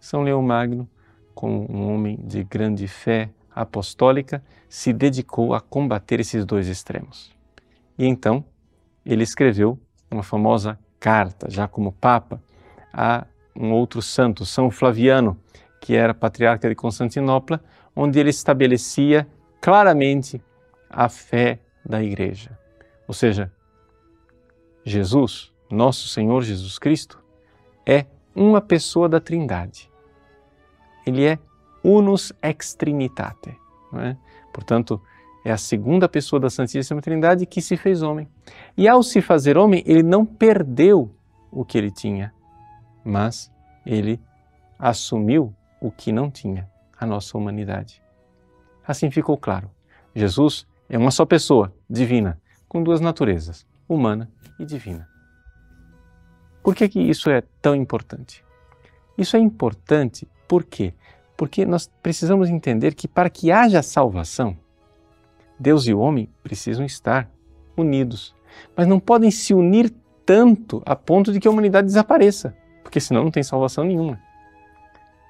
São 0.00 0.24
Leão 0.24 0.42
Magno, 0.42 0.90
como 1.32 1.70
um 1.70 1.94
homem 1.94 2.18
de 2.24 2.42
grande 2.42 2.88
fé 2.88 3.30
apostólica, 3.54 4.42
se 4.68 4.92
dedicou 4.92 5.54
a 5.54 5.60
combater 5.60 6.18
esses 6.18 6.44
dois 6.44 6.66
extremos. 6.66 7.32
E 7.96 8.04
então 8.04 8.44
ele 9.04 9.22
escreveu 9.22 9.78
uma 10.10 10.24
famosa 10.24 10.76
carta, 10.98 11.48
já 11.48 11.68
como 11.68 11.92
Papa, 11.92 12.42
a 12.92 13.28
um 13.54 13.70
outro 13.70 14.02
santo, 14.02 14.44
São 14.44 14.72
Flaviano, 14.72 15.38
que 15.86 15.94
era 15.94 16.12
patriarca 16.12 16.68
de 16.68 16.74
Constantinopla, 16.74 17.62
onde 17.94 18.18
ele 18.18 18.30
estabelecia 18.30 19.24
claramente 19.60 20.42
a 20.90 21.08
fé 21.08 21.60
da 21.84 22.02
Igreja. 22.02 22.58
Ou 23.06 23.14
seja, 23.14 23.52
Jesus, 24.84 25.52
nosso 25.70 26.08
Senhor 26.08 26.42
Jesus 26.42 26.76
Cristo, 26.76 27.22
é 27.86 28.04
uma 28.34 28.60
pessoa 28.60 29.08
da 29.08 29.20
Trindade. 29.20 29.88
Ele 31.06 31.24
é 31.24 31.38
unus 31.84 32.32
ex 32.42 32.74
trinitate. 32.74 33.56
É? 33.94 34.16
Portanto, 34.52 35.00
é 35.44 35.52
a 35.52 35.56
segunda 35.56 36.08
pessoa 36.08 36.40
da 36.40 36.50
Santíssima 36.50 37.00
Trindade 37.00 37.46
que 37.46 37.62
se 37.62 37.76
fez 37.76 38.02
homem. 38.02 38.26
E 38.76 38.88
ao 38.88 39.04
se 39.04 39.22
fazer 39.22 39.56
homem, 39.56 39.84
ele 39.86 40.02
não 40.02 40.26
perdeu 40.26 41.14
o 41.48 41.64
que 41.64 41.78
ele 41.78 41.92
tinha, 41.92 42.34
mas 43.04 43.52
ele 43.86 44.20
assumiu 44.76 45.54
o 45.80 45.90
que 45.90 46.12
não 46.12 46.30
tinha, 46.30 46.68
a 46.98 47.06
nossa 47.06 47.36
humanidade. 47.36 48.02
Assim 48.86 49.10
ficou 49.10 49.36
claro. 49.36 49.70
Jesus 50.14 50.66
é 50.88 50.96
uma 50.96 51.10
só 51.10 51.26
pessoa, 51.26 51.72
divina, 51.88 52.40
com 52.68 52.82
duas 52.82 53.00
naturezas, 53.00 53.66
humana 53.88 54.30
e 54.58 54.64
divina. 54.64 55.08
Por 56.62 56.74
que, 56.74 56.88
que 56.88 57.00
isso 57.00 57.30
é 57.30 57.42
tão 57.60 57.74
importante? 57.74 58.44
Isso 59.16 59.36
é 59.36 59.40
importante 59.40 60.28
por 60.48 60.64
quê? 60.64 60.94
Porque 61.36 61.64
nós 61.64 61.90
precisamos 62.02 62.48
entender 62.48 62.94
que 62.94 63.06
para 63.06 63.30
que 63.30 63.50
haja 63.50 63.82
salvação, 63.82 64.56
Deus 65.58 65.86
e 65.86 65.94
o 65.94 65.98
homem 66.00 66.28
precisam 66.42 66.84
estar 66.84 67.30
unidos, 67.76 68.34
mas 68.76 68.86
não 68.86 68.98
podem 68.98 69.30
se 69.30 69.54
unir 69.54 69.92
tanto 70.24 70.82
a 70.84 70.96
ponto 70.96 71.32
de 71.32 71.38
que 71.38 71.46
a 71.46 71.50
humanidade 71.50 71.86
desapareça, 71.86 72.56
porque 72.82 73.00
senão 73.00 73.24
não 73.24 73.30
tem 73.30 73.42
salvação 73.42 73.84
nenhuma. 73.84 74.20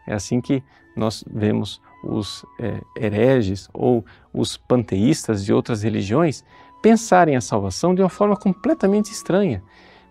É 0.07 0.15
assim 0.15 0.41
que 0.41 0.63
nós 0.97 1.25
vemos 1.27 1.81
os 2.03 2.45
é, 2.59 2.81
hereges 2.97 3.69
ou 3.73 4.05
os 4.33 4.57
panteístas 4.57 5.45
de 5.45 5.53
outras 5.53 5.83
religiões 5.83 6.45
pensarem 6.83 7.37
a 7.37 7.41
salvação 7.41 7.95
de 7.95 8.03
uma 8.03 8.09
forma 8.09 8.37
completamente 8.37 9.11
estranha. 9.11 9.63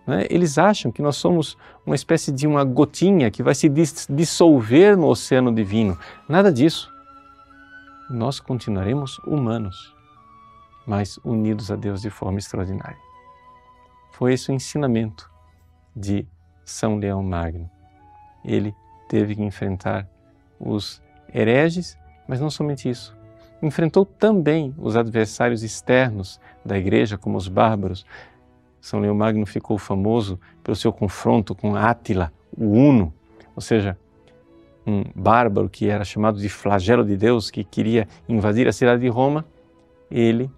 Né? 0.06 0.26
Eles 0.30 0.58
acham 0.58 0.92
que 0.92 1.02
nós 1.02 1.16
somos 1.16 1.56
uma 1.84 1.94
espécie 1.94 2.30
de 2.30 2.46
uma 2.46 2.64
gotinha 2.64 3.30
que 3.30 3.42
vai 3.42 3.54
se 3.54 3.68
dissolver 4.08 4.96
no 4.96 5.06
oceano 5.08 5.52
divino. 5.52 5.98
Nada 6.28 6.52
disso. 6.52 6.92
Nós 8.08 8.38
continuaremos 8.38 9.18
humanos, 9.26 9.94
mas 10.86 11.18
unidos 11.24 11.72
a 11.72 11.76
Deus 11.76 12.02
de 12.02 12.10
forma 12.10 12.38
extraordinária. 12.38 12.98
Foi 14.12 14.32
esse 14.32 14.50
o 14.50 14.54
ensinamento 14.54 15.28
de 15.94 16.26
São 16.64 16.98
Leão 16.98 17.22
Magno. 17.22 17.68
Ele 18.44 18.72
teve 19.08 19.34
que 19.34 19.42
enfrentar 19.42 20.08
os 20.58 21.02
hereges, 21.32 21.98
mas 22.26 22.40
não 22.40 22.50
somente 22.50 22.88
isso 22.88 23.16
enfrentou 23.62 24.04
também 24.04 24.74
os 24.76 24.96
adversários 24.96 25.62
externos 25.62 26.40
da 26.64 26.76
igreja, 26.78 27.16
como 27.16 27.36
os 27.36 27.48
bárbaros. 27.48 28.04
São 28.80 29.00
Leão 29.00 29.14
Magno 29.14 29.46
ficou 29.46 29.78
famoso 29.78 30.38
pelo 30.62 30.76
seu 30.76 30.92
confronto 30.92 31.54
com 31.54 31.74
Átila, 31.74 32.32
o 32.56 32.64
Uno, 32.64 33.12
ou 33.54 33.62
seja, 33.62 33.98
um 34.86 35.02
bárbaro 35.14 35.68
que 35.68 35.88
era 35.88 36.04
chamado 36.04 36.38
de 36.38 36.48
flagelo 36.48 37.04
de 37.04 37.16
Deus, 37.16 37.50
que 37.50 37.64
queria 37.64 38.06
invadir 38.28 38.68
a 38.68 38.72
cidade 38.72 39.00
de 39.02 39.08
Roma. 39.08 39.44
Ele, 40.10 40.50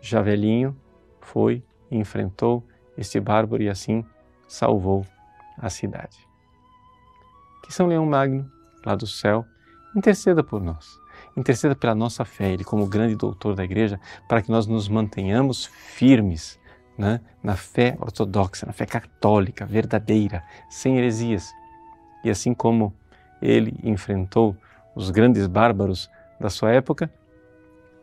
já 0.00 0.22
velhinho, 0.22 0.74
foi 1.20 1.62
enfrentou 1.90 2.64
este 2.96 3.20
bárbaro 3.20 3.62
e 3.62 3.68
assim 3.68 4.04
salvou 4.48 5.04
a 5.58 5.68
cidade. 5.68 6.25
Que 7.66 7.74
São 7.74 7.86
Leão 7.86 8.06
Magno, 8.06 8.50
lá 8.84 8.94
do 8.94 9.06
céu, 9.06 9.44
interceda 9.94 10.42
por 10.42 10.62
nós 10.62 10.98
interceda 11.36 11.74
pela 11.74 11.94
nossa 11.94 12.24
fé, 12.24 12.52
Ele 12.52 12.64
como 12.64 12.86
grande 12.86 13.14
doutor 13.14 13.54
da 13.54 13.62
igreja, 13.62 14.00
para 14.26 14.40
que 14.40 14.50
nós 14.50 14.66
nos 14.66 14.88
mantenhamos 14.88 15.66
firmes 15.66 16.58
né, 16.96 17.20
na 17.42 17.54
fé 17.54 17.96
ortodoxa, 18.00 18.66
na 18.66 18.72
fé 18.72 18.86
católica, 18.86 19.66
verdadeira, 19.66 20.42
sem 20.70 20.96
heresias. 20.96 21.52
E 22.24 22.30
assim 22.30 22.54
como 22.54 22.94
ele 23.42 23.78
enfrentou 23.84 24.56
os 24.94 25.10
grandes 25.10 25.46
bárbaros 25.46 26.10
da 26.40 26.48
sua 26.48 26.72
época, 26.72 27.12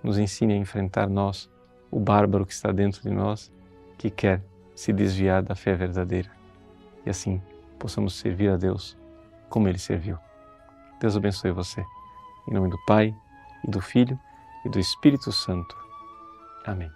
nos 0.04 0.20
ensine 0.20 0.54
a 0.54 0.58
enfrentar 0.58 1.10
nós, 1.10 1.50
o 1.90 2.00
bárbaro 2.00 2.46
que 2.46 2.54
está 2.54 2.72
dentro 2.72 3.02
de 3.02 3.10
nós, 3.10 3.52
que 3.98 4.10
quer 4.10 4.42
se 4.76 4.94
desviar 4.94 5.42
da 5.42 5.56
fé 5.56 5.74
verdadeira. 5.76 6.30
E 7.06 7.10
assim 7.10 7.42
possamos 7.80 8.14
servir 8.14 8.50
a 8.50 8.58
Deus 8.58 8.98
como 9.54 9.68
ele 9.68 9.78
serviu. 9.78 10.18
Deus 11.00 11.16
abençoe 11.16 11.52
você. 11.52 11.86
Em 12.48 12.54
nome 12.56 12.72
do 12.72 12.78
Pai, 12.88 13.14
e 13.64 13.70
do 13.70 13.80
Filho 13.80 14.20
e 14.66 14.70
do 14.70 14.80
Espírito 14.80 15.32
Santo. 15.32 15.76
Amém. 16.66 16.90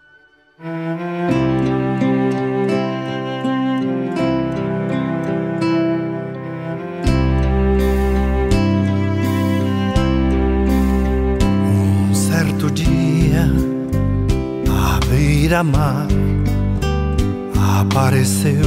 Um 12.10 12.16
certo 12.16 12.72
dia, 12.72 13.44
à 14.68 15.06
beira-mar, 15.06 16.08
apareceu 17.80 18.66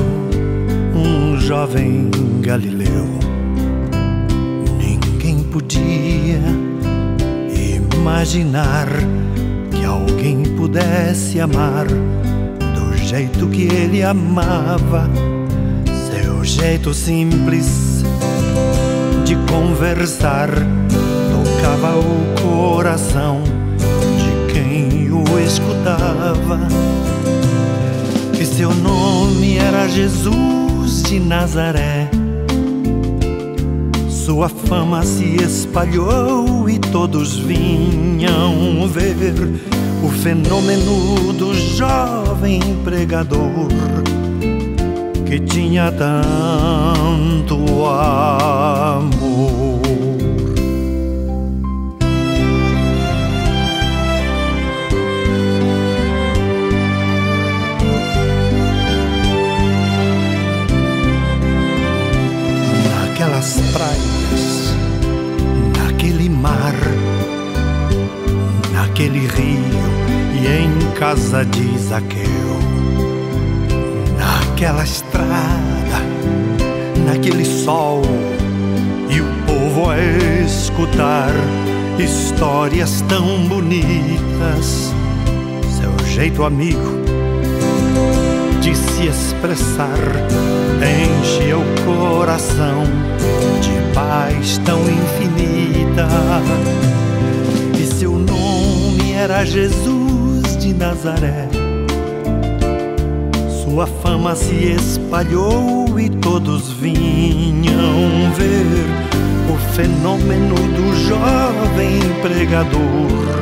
um 0.95 1.37
jovem 1.41 2.09
galileu. 2.41 3.40
Podia 5.51 6.41
imaginar 7.93 8.87
que 9.71 9.85
alguém 9.85 10.43
pudesse 10.57 11.41
amar 11.41 11.87
do 11.87 12.97
jeito 12.97 13.49
que 13.49 13.63
ele 13.63 14.03
amava, 14.03 15.11
seu 16.11 16.45
jeito 16.45 16.95
simples 16.95 18.05
de 19.25 19.37
conversar 19.51 20.49
tocava 21.61 21.99
o 21.99 22.35
coração 22.43 23.43
de 24.19 24.53
quem 24.53 25.11
o 25.13 25.39
escutava. 25.39 26.61
E 28.41 28.45
seu 28.45 28.75
nome 28.75 29.57
era 29.59 29.89
Jesus 29.89 31.03
de 31.03 31.21
Nazaré. 31.21 32.00
Sua 34.31 34.49
fama 34.49 35.03
se 35.03 35.43
espalhou 35.43 36.71
e 36.71 36.79
todos 36.79 37.37
vinham 37.37 38.87
ver 38.87 39.35
o 40.05 40.09
fenômeno 40.09 41.33
do 41.33 41.53
jovem 41.53 42.61
pregador 42.85 43.67
que 45.27 45.41
tinha 45.41 45.91
tanto 45.91 47.57
amor. 47.87 48.50
Escutar 81.01 81.33
histórias 81.99 83.01
tão 83.09 83.49
bonitas. 83.49 84.93
Seu 85.79 86.07
jeito 86.07 86.45
amigo 86.45 87.01
de 88.61 88.77
se 88.77 89.07
expressar 89.07 89.99
enche 90.79 91.55
o 91.55 91.65
coração 91.85 92.85
de 93.63 93.95
paz 93.95 94.59
tão 94.59 94.81
infinita. 94.83 96.07
E 97.79 97.87
seu 97.87 98.13
nome 98.13 99.13
era 99.13 99.45
Jesus 99.45 100.57
de 100.59 100.75
Nazaré 100.75 101.49
sua 103.65 103.87
fama 103.87 104.35
se 104.35 104.73
espalhou 104.73 105.99
e 106.01 106.11
todos 106.11 106.73
vinham 106.73 108.33
ver 108.37 109.11
fenômeno 109.75 110.55
do 110.55 110.95
jovem 111.07 112.01
pregador 112.23 113.41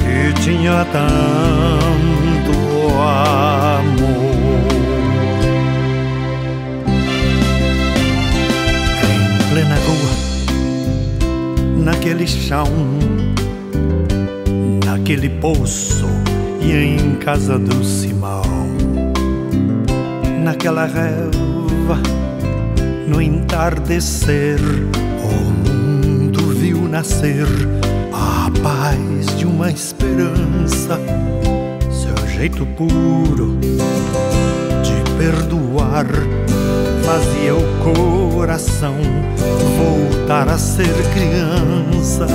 que 0.00 0.42
tinha 0.42 0.84
tanto 0.92 2.52
amor. 2.98 3.96
Em 9.02 9.50
plena 9.50 9.76
rua, 9.86 10.12
naquele 11.84 12.26
chão, 12.26 12.66
naquele 14.84 15.28
poço 15.28 16.06
e 16.60 16.72
em 16.72 17.14
casa 17.16 17.58
do 17.58 17.84
Simão 17.84 18.56
naquela 20.46 20.86
relva, 20.86 22.00
no 23.06 23.22
entardecer, 23.22 24.58
o 25.22 25.70
mundo 25.70 26.50
viu 26.50 26.88
nascer 26.88 27.46
a 28.12 28.50
paz 28.62 29.36
de 29.36 29.46
uma 29.46 29.70
esperança, 29.70 30.98
seu 31.90 32.28
jeito 32.28 32.66
puro 32.66 33.58
de 33.60 35.16
perdoar 35.16 36.06
fazia 37.04 37.54
o 37.54 38.34
coração 38.34 38.96
voltar 39.78 40.48
a 40.48 40.58
ser 40.58 40.92
criança. 41.14 42.26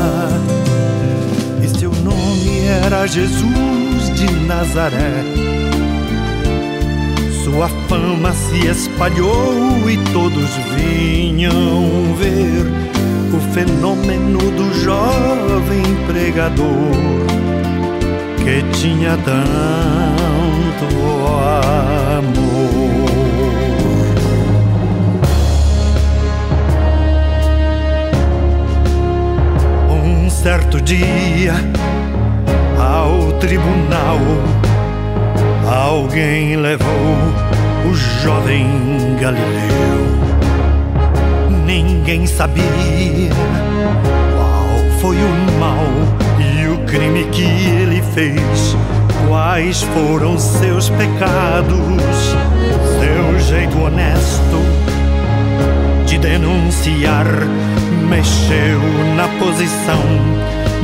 E 1.62 1.68
seu 1.78 1.92
nome 1.92 2.66
era 2.86 3.06
Jesus 3.06 4.10
de 4.16 4.32
Nazaré 4.48 5.61
sua 7.52 7.68
fama 7.90 8.32
se 8.32 8.66
espalhou 8.66 9.90
e 9.90 9.98
todos 10.14 10.56
vinham 10.74 12.16
ver 12.16 12.66
o 13.36 13.40
fenômeno 13.54 14.40
do 14.40 14.74
jovem 14.82 15.84
pregador 16.08 16.96
que 18.38 18.64
tinha 18.80 19.18
tanto 19.18 20.86
amor. 22.18 23.12
Um 29.92 30.30
certo 30.30 30.80
dia, 30.80 31.54
ao 32.80 33.34
tribunal 33.34 34.20
Alguém 35.72 36.58
levou 36.58 37.16
o 37.90 37.94
jovem 37.94 38.68
Galileu. 39.22 40.06
Ninguém 41.66 42.28
sabia 42.28 42.66
qual 44.36 45.00
foi 45.00 45.16
o 45.16 45.60
mal 45.62 45.86
e 46.42 46.68
o 46.68 46.78
crime 46.80 47.24
que 47.32 47.44
ele 47.44 48.04
fez. 48.14 48.76
Quais 49.30 49.84
foram 49.84 50.38
seus 50.38 50.90
pecados, 50.90 52.36
seu 53.00 53.40
jeito 53.40 53.82
honesto 53.82 54.60
de 56.06 56.18
denunciar 56.18 57.26
mexeu 58.10 58.82
na 59.16 59.30
posição 59.40 60.04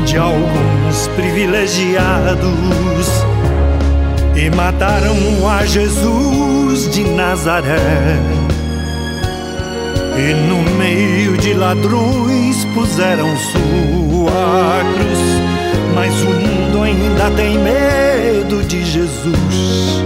de 0.06 0.17
alguns 0.17 1.10
privilegiados 1.17 3.27
e 4.38 4.52
mataram 4.52 5.15
a 5.50 5.65
Jesus 5.65 6.88
de 6.89 7.04
Nazaré. 7.04 8.19
E 10.15 10.34
no 10.47 10.62
meio 10.78 11.36
de 11.38 11.54
ladrões 11.54 12.63
puseram 12.76 13.36
sua 13.38 14.84
cruz. 14.93 15.19
Mas 15.95 16.13
o 16.21 16.30
mundo 16.30 16.84
ainda 16.84 17.32
tem 17.32 17.58
medo 17.58 18.63
de 18.63 18.86
Jesus, 18.86 20.04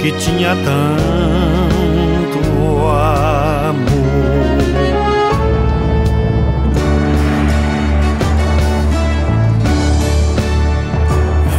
que 0.00 0.12
tinha 0.12 0.56
tanto 0.56 2.38
amor. 2.88 3.92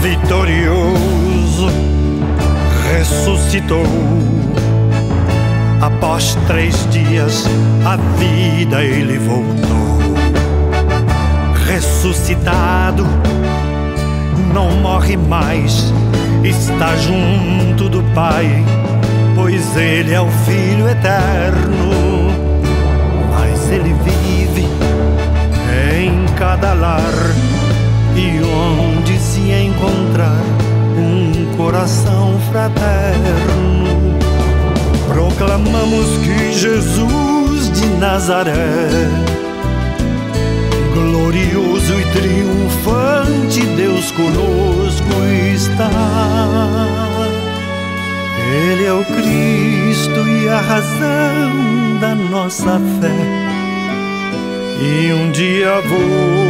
Vitorioso 0.01 1.22
ressuscitou. 3.03 3.83
Após 5.81 6.37
três 6.47 6.89
dias, 6.89 7.43
a 7.85 7.97
vida 8.17 8.81
ele 8.81 9.17
voltou. 9.17 9.83
Ressuscitado, 11.67 13.05
não 14.53 14.71
morre 14.77 15.17
mais, 15.17 15.93
está 16.43 16.95
junto 16.95 17.89
do 17.89 18.01
Pai, 18.15 18.47
pois 19.35 19.75
ele 19.75 20.13
é 20.13 20.21
o 20.21 20.29
Filho 20.45 20.87
eterno. 20.87 22.31
Mas 23.31 23.69
ele 23.69 23.93
vive 24.05 24.65
em 25.99 26.25
cada 26.37 26.73
lar 26.73 27.13
e 28.15 28.41
onde 28.45 29.19
se 29.19 29.41
encontrar 29.51 30.62
coração 31.57 32.39
fraterno. 32.51 34.17
Proclamamos 35.07 36.17
que 36.23 36.53
Jesus 36.53 37.71
de 37.71 37.87
Nazaré, 37.97 38.89
glorioso 40.93 41.99
e 41.99 42.05
triunfante, 42.11 43.61
Deus 43.75 44.11
conosco 44.11 45.13
está. 45.53 45.89
Ele 48.53 48.85
é 48.85 48.93
o 48.93 49.03
Cristo 49.03 50.27
e 50.27 50.47
a 50.47 50.59
razão 50.59 51.99
da 51.99 52.15
nossa 52.15 52.79
fé. 53.01 53.43
E 54.79 55.13
um 55.13 55.31
dia 55.31 55.81
vou 55.81 56.43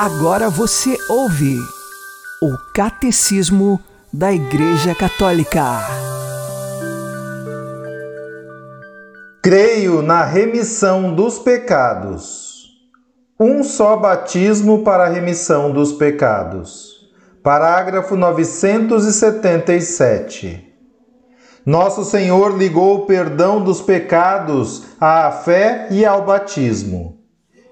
Agora 0.00 0.48
você 0.48 0.96
ouve 1.08 1.58
o 2.40 2.56
Catecismo 2.72 3.80
da 4.12 4.32
Igreja 4.32 4.94
Católica. 4.94 5.80
Creio 9.42 10.00
na 10.00 10.22
remissão 10.22 11.12
dos 11.12 11.40
pecados. 11.40 12.78
Um 13.40 13.64
só 13.64 13.96
batismo 13.96 14.84
para 14.84 15.06
a 15.06 15.08
remissão 15.08 15.72
dos 15.72 15.90
pecados. 15.90 17.10
Parágrafo 17.42 18.14
977. 18.14 20.64
Nosso 21.66 22.04
Senhor 22.04 22.56
ligou 22.56 22.98
o 22.98 23.06
perdão 23.06 23.64
dos 23.64 23.80
pecados 23.80 24.84
à 25.00 25.28
fé 25.32 25.88
e 25.90 26.06
ao 26.06 26.24
batismo. 26.24 27.17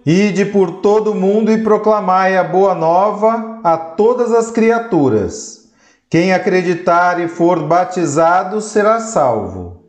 Ide 0.09 0.45
por 0.45 0.83
todo 0.83 1.11
o 1.11 1.15
mundo 1.17 1.51
e 1.51 1.65
proclamai 1.65 2.37
a 2.37 2.45
boa 2.45 2.77
nova 2.77 3.59
a 3.65 3.77
todas 3.77 4.33
as 4.33 4.53
criaturas. 4.53 5.69
Quem 6.09 6.33
acreditar 6.33 7.21
e 7.21 7.27
for 7.27 7.65
batizado 7.65 8.61
será 8.61 9.01
salvo. 9.01 9.83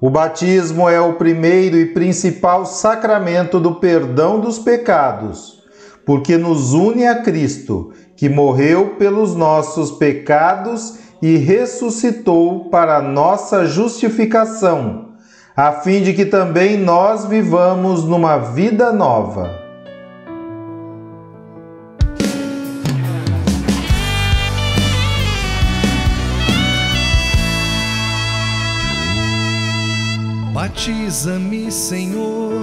O 0.00 0.08
batismo 0.08 0.88
é 0.88 0.98
o 0.98 1.12
primeiro 1.16 1.76
e 1.76 1.84
principal 1.84 2.64
sacramento 2.64 3.60
do 3.60 3.74
perdão 3.74 4.40
dos 4.40 4.58
pecados, 4.58 5.62
porque 6.06 6.38
nos 6.38 6.72
une 6.72 7.06
a 7.06 7.20
Cristo, 7.20 7.92
que 8.16 8.30
morreu 8.30 8.94
pelos 8.98 9.34
nossos 9.34 9.90
pecados 9.90 10.94
e 11.20 11.36
ressuscitou 11.36 12.70
para 12.70 13.02
nossa 13.02 13.66
justificação 13.66 15.05
a 15.56 15.72
fim 15.72 16.02
de 16.02 16.12
que 16.12 16.26
também 16.26 16.76
nós 16.76 17.24
vivamos 17.24 18.04
numa 18.04 18.36
vida 18.36 18.92
nova. 18.92 19.64
Batiza-me, 30.52 31.72
Senhor, 31.72 32.60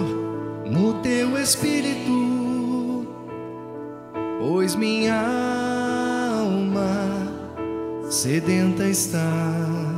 no 0.64 0.94
teu 1.02 1.36
espírito, 1.36 3.08
pois 4.40 4.76
minha 4.76 5.20
alma 6.30 6.84
sedenta 8.12 8.88
está 8.88 9.93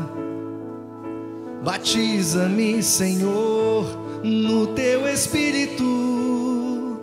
Batiza-me, 1.66 2.84
Senhor, 2.84 3.86
no 4.24 4.68
teu 4.68 5.08
espírito, 5.08 7.02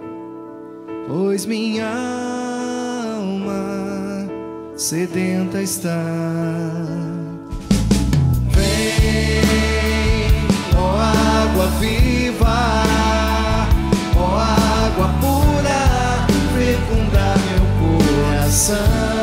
pois 1.09 1.45
minha 1.47 1.89
alma 3.19 4.29
sedenta 4.77 5.61
está. 5.61 6.01
Vem, 8.51 9.43
ó 10.79 10.97
água 10.97 11.67
viva, 11.81 12.85
ó 14.17 14.39
água 14.39 15.09
pura, 15.21 16.25
fecundar 16.55 17.37
meu 17.49 17.65
coração. 17.81 19.22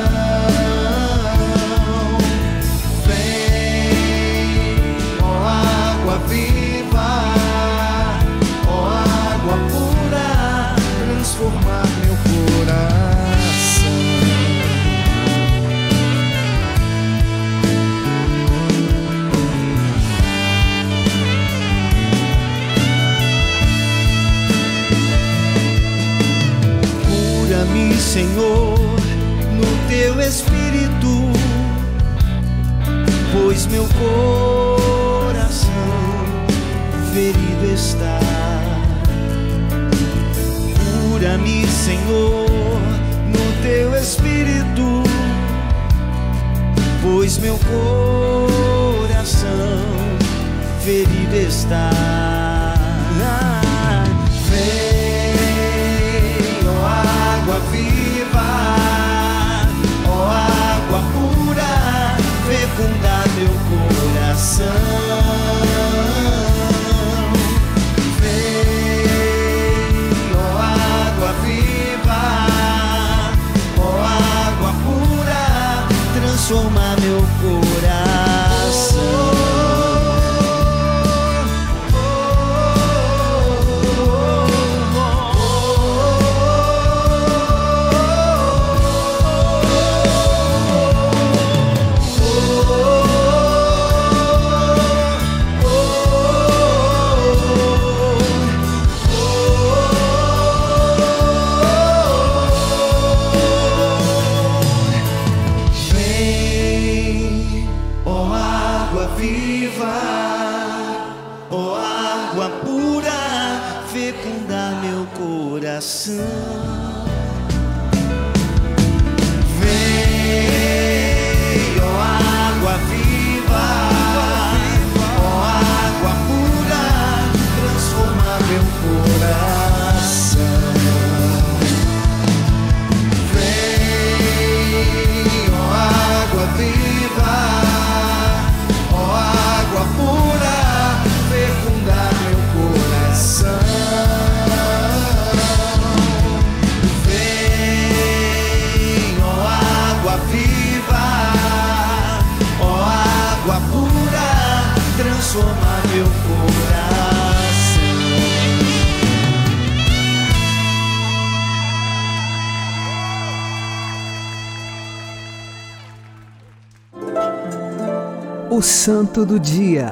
O 168.60 168.62
Santo 168.62 169.26
do 169.26 169.40
Dia, 169.40 169.92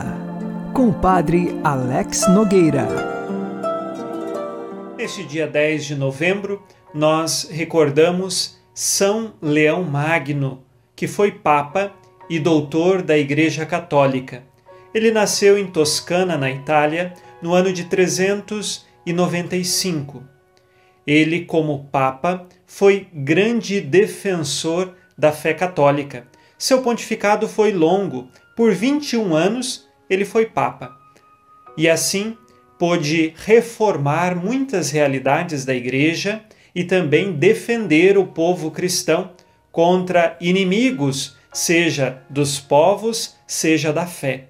com 0.73 0.89
o 0.89 0.93
Padre 0.93 1.57
Alex 1.63 2.27
Nogueira. 2.27 2.85
Neste 4.97 5.23
dia 5.23 5.47
10 5.47 5.85
de 5.85 5.95
novembro, 5.95 6.61
nós 6.93 7.47
recordamos 7.49 8.57
São 8.73 9.35
Leão 9.41 9.85
Magno, 9.85 10.65
que 10.97 11.07
foi 11.07 11.31
Papa 11.31 11.93
e 12.29 12.39
doutor 12.39 13.01
da 13.01 13.17
Igreja 13.17 13.65
Católica. 13.65 14.43
Ele 14.93 15.11
nasceu 15.11 15.57
em 15.57 15.67
Toscana, 15.67 16.37
na 16.37 16.51
Itália, 16.51 17.13
no 17.41 17.53
ano 17.53 17.71
de 17.71 17.85
395. 17.85 20.25
Ele, 21.07 21.45
como 21.45 21.85
Papa, 21.85 22.45
foi 22.65 23.07
grande 23.13 23.79
defensor 23.79 24.93
da 25.17 25.31
fé 25.31 25.53
católica. 25.53 26.27
Seu 26.57 26.81
pontificado 26.81 27.47
foi 27.47 27.71
longo, 27.71 28.27
por 28.57 28.73
21 28.73 29.35
anos 29.35 29.87
ele 30.09 30.25
foi 30.25 30.47
Papa. 30.47 30.97
E 31.77 31.87
assim 31.87 32.35
pôde 32.79 33.33
reformar 33.45 34.35
muitas 34.35 34.89
realidades 34.89 35.63
da 35.63 35.75
Igreja 35.75 36.41
e 36.73 36.83
também 36.83 37.31
defender 37.31 38.17
o 38.17 38.25
povo 38.25 38.71
cristão 38.71 39.31
contra 39.71 40.35
inimigos, 40.41 41.37
seja 41.53 42.23
dos 42.29 42.59
povos, 42.59 43.35
seja 43.45 43.93
da 43.93 44.07
fé. 44.07 44.45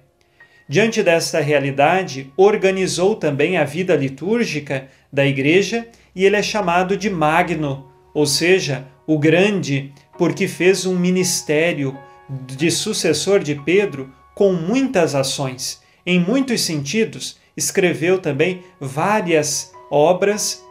Diante 0.66 1.02
desta 1.02 1.40
realidade, 1.40 2.32
organizou 2.34 3.14
também 3.14 3.58
a 3.58 3.64
vida 3.64 3.94
litúrgica 3.94 4.88
da 5.12 5.26
Igreja 5.26 5.86
e 6.14 6.24
ele 6.24 6.36
é 6.36 6.42
chamado 6.42 6.96
de 6.96 7.10
Magno, 7.10 7.90
ou 8.14 8.26
seja, 8.26 8.86
o 9.06 9.18
Grande, 9.18 9.92
porque 10.16 10.48
fez 10.48 10.86
um 10.86 10.98
ministério 10.98 11.96
de 12.28 12.70
sucessor 12.70 13.40
de 13.40 13.54
Pedro 13.54 14.12
com 14.34 14.52
muitas 14.52 15.14
ações. 15.14 15.82
Em 16.04 16.20
muitos 16.20 16.60
sentidos, 16.60 17.38
escreveu 17.56 18.18
também 18.18 18.62
várias 18.80 19.72
obras 19.90 20.62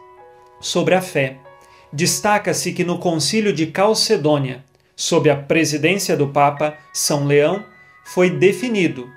sobre 0.60 0.94
a 0.94 1.00
fé. 1.00 1.38
Destaca-se 1.92 2.72
que 2.72 2.84
no 2.84 2.98
Concílio 2.98 3.52
de 3.52 3.66
Calcedônia, 3.66 4.64
sob 4.94 5.30
a 5.30 5.36
presidência 5.36 6.16
do 6.16 6.28
Papa 6.28 6.76
São 6.92 7.26
Leão, 7.26 7.64
foi 8.04 8.30
definido 8.30 9.08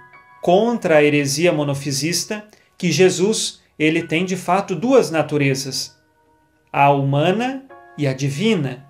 contra 0.42 0.98
a 0.98 1.04
heresia 1.04 1.52
monofisista 1.52 2.46
que 2.78 2.92
Jesus 2.92 3.62
ele 3.78 4.04
tem 4.04 4.26
de 4.26 4.36
fato 4.36 4.76
duas 4.76 5.10
naturezas, 5.10 5.98
a 6.72 6.92
humana 6.92 7.66
e 7.98 8.06
a 8.06 8.14
divina. 8.14 8.86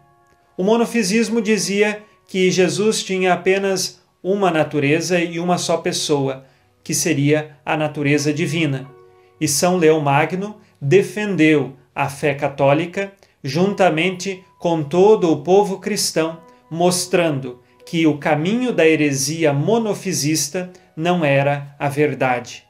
O 0.58 0.64
monofisismo 0.64 1.42
dizia 1.42 2.04
que 2.32 2.50
Jesus 2.50 3.04
tinha 3.04 3.34
apenas 3.34 4.02
uma 4.24 4.50
natureza 4.50 5.20
e 5.20 5.38
uma 5.38 5.58
só 5.58 5.76
pessoa, 5.76 6.46
que 6.82 6.94
seria 6.94 7.58
a 7.66 7.76
natureza 7.76 8.32
divina. 8.32 8.90
E 9.38 9.50
São 9.50 9.76
Leão 9.76 10.00
Magno 10.00 10.56
defendeu 10.82 11.76
a 11.94 12.08
fé 12.08 12.34
católica 12.34 13.12
juntamente 13.44 14.46
com 14.58 14.82
todo 14.82 15.30
o 15.30 15.44
povo 15.44 15.80
cristão, 15.80 16.40
mostrando 16.70 17.62
que 17.86 18.08
o 18.08 18.18
caminho 18.18 18.72
da 18.72 18.88
heresia 18.88 19.52
monofisista 19.52 20.72
não 20.96 21.26
era 21.26 21.76
a 21.78 21.90
verdade. 21.90 22.64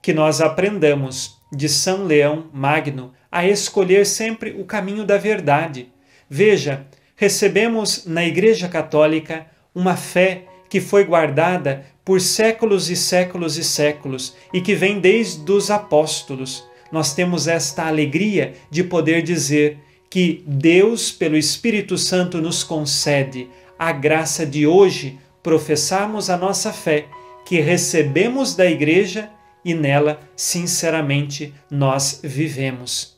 Que 0.00 0.14
nós 0.14 0.40
aprendamos 0.40 1.36
de 1.52 1.68
São 1.68 2.06
Leão 2.06 2.46
Magno 2.54 3.12
a 3.30 3.46
escolher 3.46 4.06
sempre 4.06 4.56
o 4.58 4.64
caminho 4.64 5.04
da 5.04 5.18
verdade. 5.18 5.92
Veja, 6.26 6.86
recebemos 7.16 8.04
na 8.06 8.24
Igreja 8.24 8.68
Católica 8.68 9.46
uma 9.74 9.96
fé 9.96 10.44
que 10.68 10.80
foi 10.80 11.04
guardada 11.04 11.86
por 12.04 12.20
séculos 12.20 12.90
e 12.90 12.96
séculos 12.96 13.56
e 13.56 13.64
séculos 13.64 14.36
e 14.52 14.60
que 14.60 14.74
vem 14.74 15.00
desde 15.00 15.50
os 15.50 15.70
apóstolos. 15.70 16.64
Nós 16.92 17.14
temos 17.14 17.48
esta 17.48 17.86
alegria 17.86 18.52
de 18.70 18.84
poder 18.84 19.22
dizer 19.22 19.78
que 20.08 20.44
Deus, 20.46 21.10
pelo 21.10 21.36
Espírito 21.36 21.98
Santo, 21.98 22.40
nos 22.40 22.62
concede 22.62 23.48
a 23.78 23.90
graça 23.90 24.46
de 24.46 24.66
hoje 24.66 25.18
professarmos 25.42 26.30
a 26.30 26.36
nossa 26.36 26.72
fé, 26.72 27.06
que 27.44 27.60
recebemos 27.60 28.54
da 28.54 28.66
Igreja 28.66 29.30
e 29.64 29.74
nela, 29.74 30.20
sinceramente, 30.36 31.52
nós 31.70 32.20
vivemos. 32.22 33.16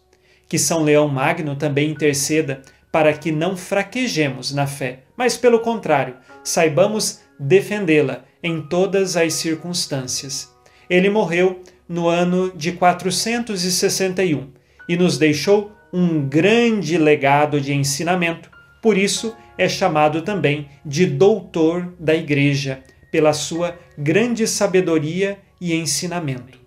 Que 0.48 0.58
São 0.58 0.82
Leão 0.82 1.08
Magno 1.08 1.56
também 1.56 1.90
interceda 1.90 2.62
para 2.98 3.12
que 3.12 3.30
não 3.30 3.56
fraquejemos 3.56 4.52
na 4.52 4.66
fé, 4.66 5.04
mas, 5.16 5.36
pelo 5.36 5.60
contrário, 5.60 6.16
saibamos 6.42 7.20
defendê-la 7.38 8.24
em 8.42 8.60
todas 8.60 9.16
as 9.16 9.34
circunstâncias. 9.34 10.52
Ele 10.90 11.08
morreu 11.08 11.62
no 11.88 12.08
ano 12.08 12.50
de 12.56 12.72
461 12.72 14.48
e 14.88 14.96
nos 14.96 15.16
deixou 15.16 15.70
um 15.92 16.28
grande 16.28 16.98
legado 16.98 17.60
de 17.60 17.72
ensinamento, 17.72 18.50
por 18.82 18.98
isso 18.98 19.32
é 19.56 19.68
chamado 19.68 20.22
também 20.22 20.68
de 20.84 21.06
doutor 21.06 21.94
da 22.00 22.16
Igreja, 22.16 22.82
pela 23.12 23.32
sua 23.32 23.78
grande 23.96 24.44
sabedoria 24.48 25.38
e 25.60 25.72
ensinamento. 25.72 26.58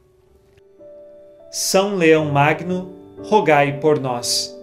São 1.51 1.97
Leão 1.97 2.31
Magno, 2.31 2.95
rogai 3.21 3.81
por 3.81 3.99
nós. 3.99 4.60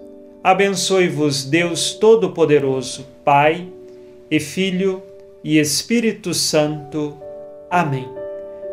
Abençoe-vos 0.49 1.45
Deus 1.45 1.93
Todo-Poderoso, 1.93 3.07
Pai 3.23 3.69
e 4.31 4.41
Filho 4.41 5.03
e 5.45 5.59
Espírito 5.59 6.33
Santo. 6.33 7.19
Amém. 7.71 8.09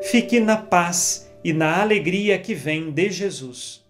Fique 0.04 0.40
na 0.40 0.56
paz 0.56 1.30
e 1.44 1.52
na 1.52 1.82
alegria 1.82 2.40
que 2.40 2.54
vem 2.54 2.92
de 2.92 3.10
Jesus. 3.10 3.84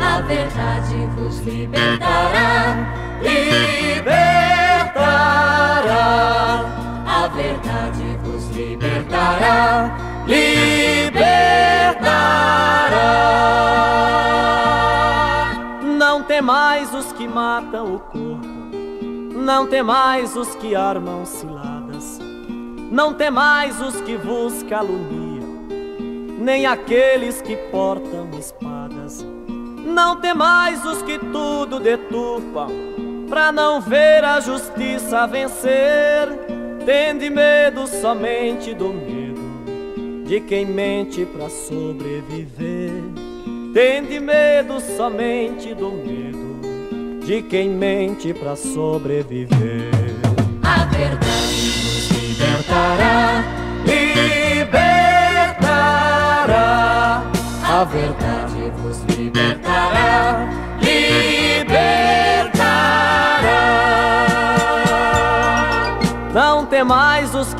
A 0.00 0.20
verdade 0.20 0.94
vos 1.16 1.40
libertará, 1.40 3.18
libertará. 3.20 4.39
Libertará, 8.80 9.96
libertará. 10.26 11.34
Não 15.82 16.22
temais 16.22 16.94
os 16.94 17.12
que 17.12 17.28
matam 17.28 17.94
o 17.96 17.98
corpo, 17.98 18.46
não 19.36 19.66
temais 19.66 20.34
os 20.34 20.54
que 20.54 20.74
armam 20.74 21.26
ciladas, 21.26 22.18
não 22.90 23.12
temais 23.12 23.78
os 23.80 24.00
que 24.00 24.16
vos 24.16 24.62
caluniam, 24.62 25.66
nem 26.38 26.64
aqueles 26.66 27.42
que 27.42 27.56
portam 27.70 28.30
espadas. 28.38 29.24
Não 29.84 30.16
temais 30.20 30.84
os 30.86 31.02
que 31.02 31.18
tudo 31.18 31.80
deturpam, 31.80 32.68
para 33.28 33.50
não 33.50 33.80
ver 33.80 34.24
a 34.24 34.38
justiça 34.38 35.26
vencer. 35.26 36.49
Tende 36.84 37.28
medo 37.28 37.86
somente 37.86 38.74
do 38.74 38.88
medo 38.88 40.24
de 40.24 40.40
quem 40.40 40.64
mente 40.64 41.26
para 41.26 41.48
sobreviver. 41.48 43.02
Tende 43.74 44.18
medo 44.18 44.80
somente 44.80 45.74
do 45.74 45.90
medo 45.90 47.20
de 47.24 47.42
quem 47.42 47.68
mente 47.70 48.32
para 48.32 48.56
sobreviver. 48.56 49.90
A 50.62 50.84
verdade 50.86 51.70
vos 51.82 52.10
libertará, 52.10 53.44
libertará. 53.86 54.90
A 57.62 57.84
verdade 57.84 58.39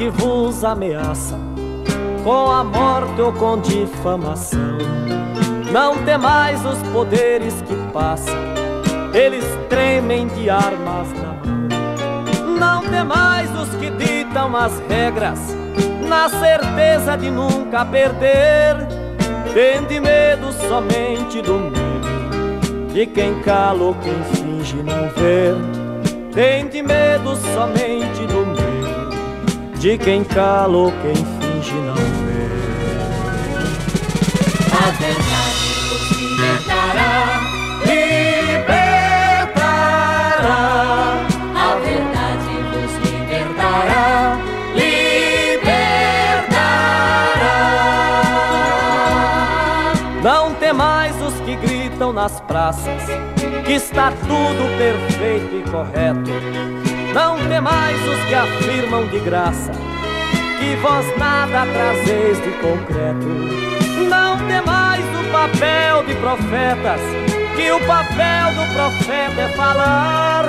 que 0.01 0.09
vos 0.09 0.65
ameaçam 0.65 1.39
com 2.25 2.51
a 2.51 2.65
morte 2.65 3.21
ou 3.21 3.35
com 3.35 3.61
difamação. 3.61 4.79
Não 5.71 6.03
temais 6.07 6.65
os 6.65 6.79
poderes 6.89 7.61
que 7.61 7.77
passam, 7.93 8.35
eles 9.13 9.45
tremem 9.69 10.27
de 10.29 10.49
armas 10.49 11.13
na 11.13 11.35
mão. 11.35 12.59
Não 12.59 12.81
temais 12.91 13.51
os 13.55 13.69
que 13.77 13.91
ditam 13.91 14.57
as 14.57 14.73
regras, 14.89 15.39
na 16.09 16.31
certeza 16.31 17.19
de 17.19 17.31
nunca 17.31 17.85
perder. 17.85 18.77
Tende 19.53 20.01
medo 20.01 20.51
somente 20.67 21.43
do 21.43 21.59
medo, 21.59 22.91
de 22.91 23.05
quem 23.05 23.39
cala 23.43 23.83
ou 23.83 23.95
quem 23.97 24.19
finge 24.33 24.77
não 24.77 25.11
ver. 25.11 25.57
Tende 26.33 26.81
medo 26.81 27.37
somente 27.55 28.25
do 28.27 28.47
medo, 28.47 28.50
de 29.81 29.97
quem 29.97 30.23
cala 30.23 30.77
ou 30.77 30.93
quem 30.93 31.15
finge 31.15 31.73
não 31.73 31.95
ver. 31.95 32.51
A 34.71 34.91
verdade 34.91 35.65
nos 35.89 36.11
libertará, 36.21 37.41
libertará. 37.87 38.93
A 41.55 41.75
verdade 41.77 42.53
nos 42.71 42.93
libertará, 43.09 44.39
libertará. 44.75 45.81
Não 50.23 50.53
temais 50.57 51.17
os 51.23 51.41
que 51.41 51.57
gritam 51.57 52.13
nas 52.13 52.39
praças 52.43 53.03
que 53.65 53.73
está 53.73 54.13
tudo 54.13 54.77
perfeito 54.77 55.57
e 55.57 55.63
correto 55.71 56.80
não 57.15 57.37
demais 57.49 57.97
os 58.07 58.25
que 58.27 58.35
afirmam 58.35 59.07
de 59.09 59.19
graça 59.21 59.73
que 60.61 60.77
vós 60.77 61.07
nada 61.19 61.67
trazeis 61.73 62.39
de 62.43 62.51
concreto. 62.61 63.27
Não 64.09 64.37
demais 64.47 65.05
o 65.19 65.33
papel 65.33 66.05
de 66.05 66.15
profetas, 66.17 67.01
que 67.57 67.71
o 67.73 67.81
papel 67.81 68.55
do 68.55 68.73
profeta 68.75 69.41
é 69.41 69.49
falar. 69.57 70.45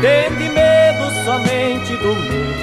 Tende 0.00 0.48
medo 0.48 1.10
somente 1.24 1.94
do 1.96 2.14
medo 2.14 2.60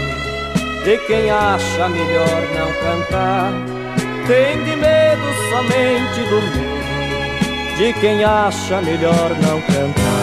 de 0.83 0.97
quem 1.05 1.29
acha 1.29 1.89
melhor 1.89 2.41
não 2.55 2.71
cantar. 2.81 3.51
Tende 4.25 4.75
medo 4.75 5.27
somente 5.49 6.21
do 6.29 6.41
medo 6.41 7.77
de 7.77 7.93
quem 7.93 8.23
acha 8.23 8.81
melhor 8.81 9.29
não 9.41 9.61
cantar. 9.61 10.16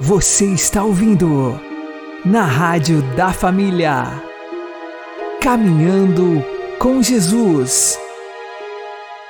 Você 0.00 0.46
está 0.46 0.82
ouvindo 0.84 1.60
na 2.24 2.42
Rádio 2.42 3.02
da 3.16 3.32
Família. 3.32 4.04
Caminhando 5.40 6.44
com 6.78 7.02
Jesus. 7.02 7.98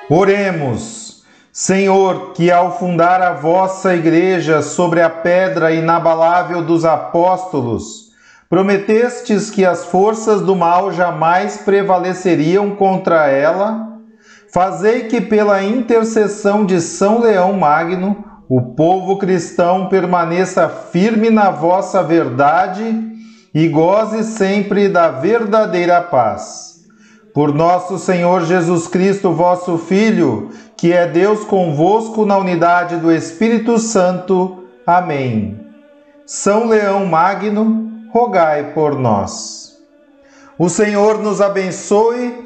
Oremos. 0.08 1.24
Senhor, 1.50 2.34
que 2.34 2.50
ao 2.50 2.78
fundar 2.78 3.22
a 3.22 3.32
vossa 3.32 3.94
igreja 3.94 4.60
sobre 4.60 5.00
a 5.00 5.08
pedra 5.08 5.72
inabalável 5.72 6.62
dos 6.62 6.84
apóstolos, 6.84 8.12
prometestes 8.48 9.50
que 9.50 9.64
as 9.64 9.86
forças 9.86 10.42
do 10.42 10.54
mal 10.54 10.92
jamais 10.92 11.56
prevaleceriam 11.56 12.76
contra 12.76 13.28
ela, 13.28 13.95
fazei 14.52 15.04
que 15.04 15.20
pela 15.20 15.62
intercessão 15.62 16.64
de 16.64 16.80
São 16.80 17.20
Leão 17.20 17.52
Magno, 17.52 18.24
o 18.48 18.62
povo 18.74 19.16
cristão 19.16 19.88
permaneça 19.88 20.68
firme 20.68 21.30
na 21.30 21.50
vossa 21.50 22.02
verdade 22.02 23.16
e 23.52 23.68
goze 23.68 24.22
sempre 24.22 24.88
da 24.88 25.08
verdadeira 25.08 26.00
paz. 26.00 26.76
Por 27.34 27.52
nosso 27.52 27.98
Senhor 27.98 28.44
Jesus 28.44 28.86
Cristo, 28.86 29.32
vosso 29.32 29.76
Filho, 29.76 30.50
que 30.76 30.92
é 30.92 31.06
Deus 31.06 31.44
convosco 31.44 32.24
na 32.24 32.38
unidade 32.38 32.96
do 32.96 33.12
Espírito 33.12 33.78
Santo. 33.78 34.64
Amém. 34.86 35.60
São 36.24 36.66
Leão 36.68 37.04
Magno, 37.04 37.90
rogai 38.12 38.72
por 38.72 38.98
nós. 38.98 39.76
O 40.58 40.68
Senhor 40.68 41.18
nos 41.18 41.40
abençoe, 41.40 42.45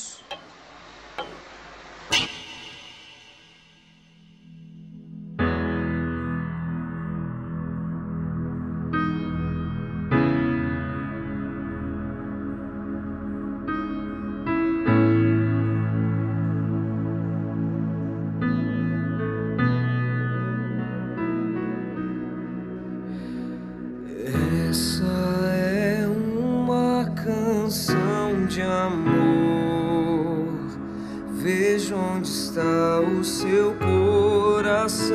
Seu 33.23 33.75
coração. 33.75 35.11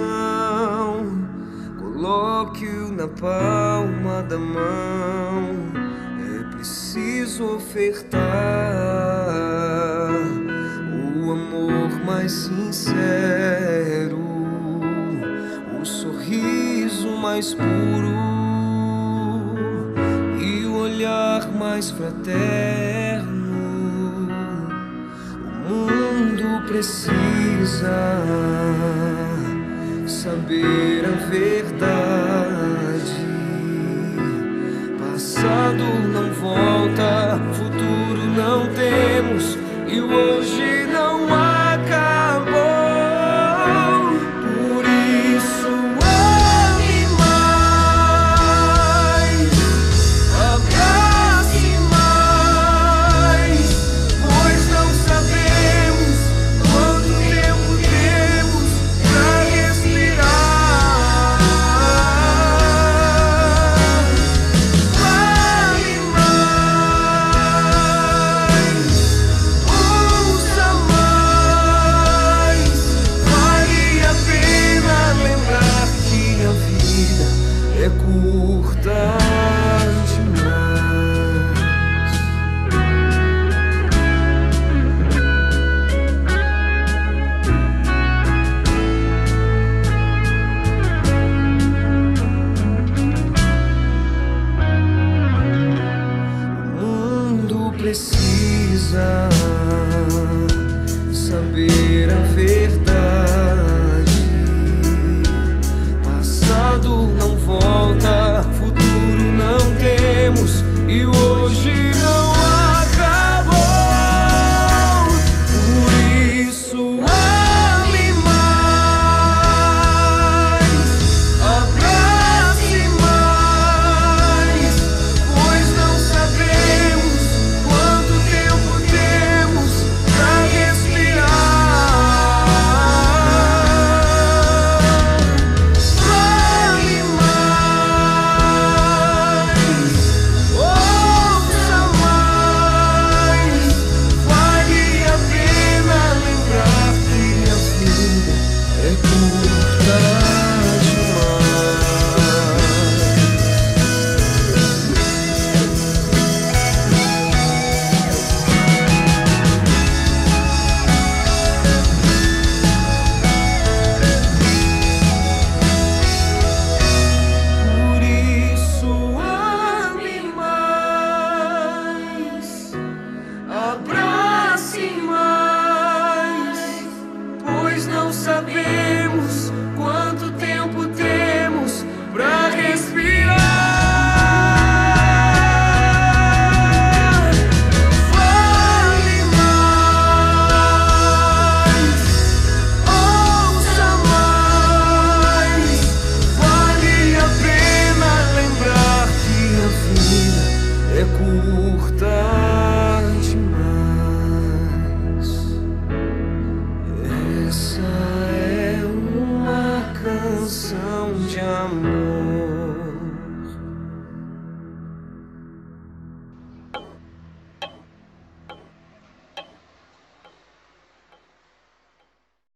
Coloque-o 1.78 2.92
na 2.92 3.08
palma 3.08 4.22
da 4.22 4.38
mão. 4.38 5.72
É 6.18 6.44
preciso 6.54 7.56
ofertar 7.56 8.16
o 11.24 11.32
amor 11.32 12.04
mais 12.04 12.32
sincero, 12.32 14.18
o 15.80 15.84
sorriso 15.84 17.10
mais 17.16 17.54
puro 17.54 18.14
e 20.40 20.64
o 20.66 20.76
olhar 20.78 21.50
mais 21.52 21.90
fraterno. 21.90 22.95
Precisa 26.66 28.22
saber 30.06 31.04
a 31.04 31.26
verdade. 31.30 33.16
Passado 34.98 35.84
não 36.12 36.32
volta, 36.34 37.40
futuro 37.54 38.26
não 38.36 38.66
temos 38.74 39.56
e 39.86 40.00
hoje 40.00 40.75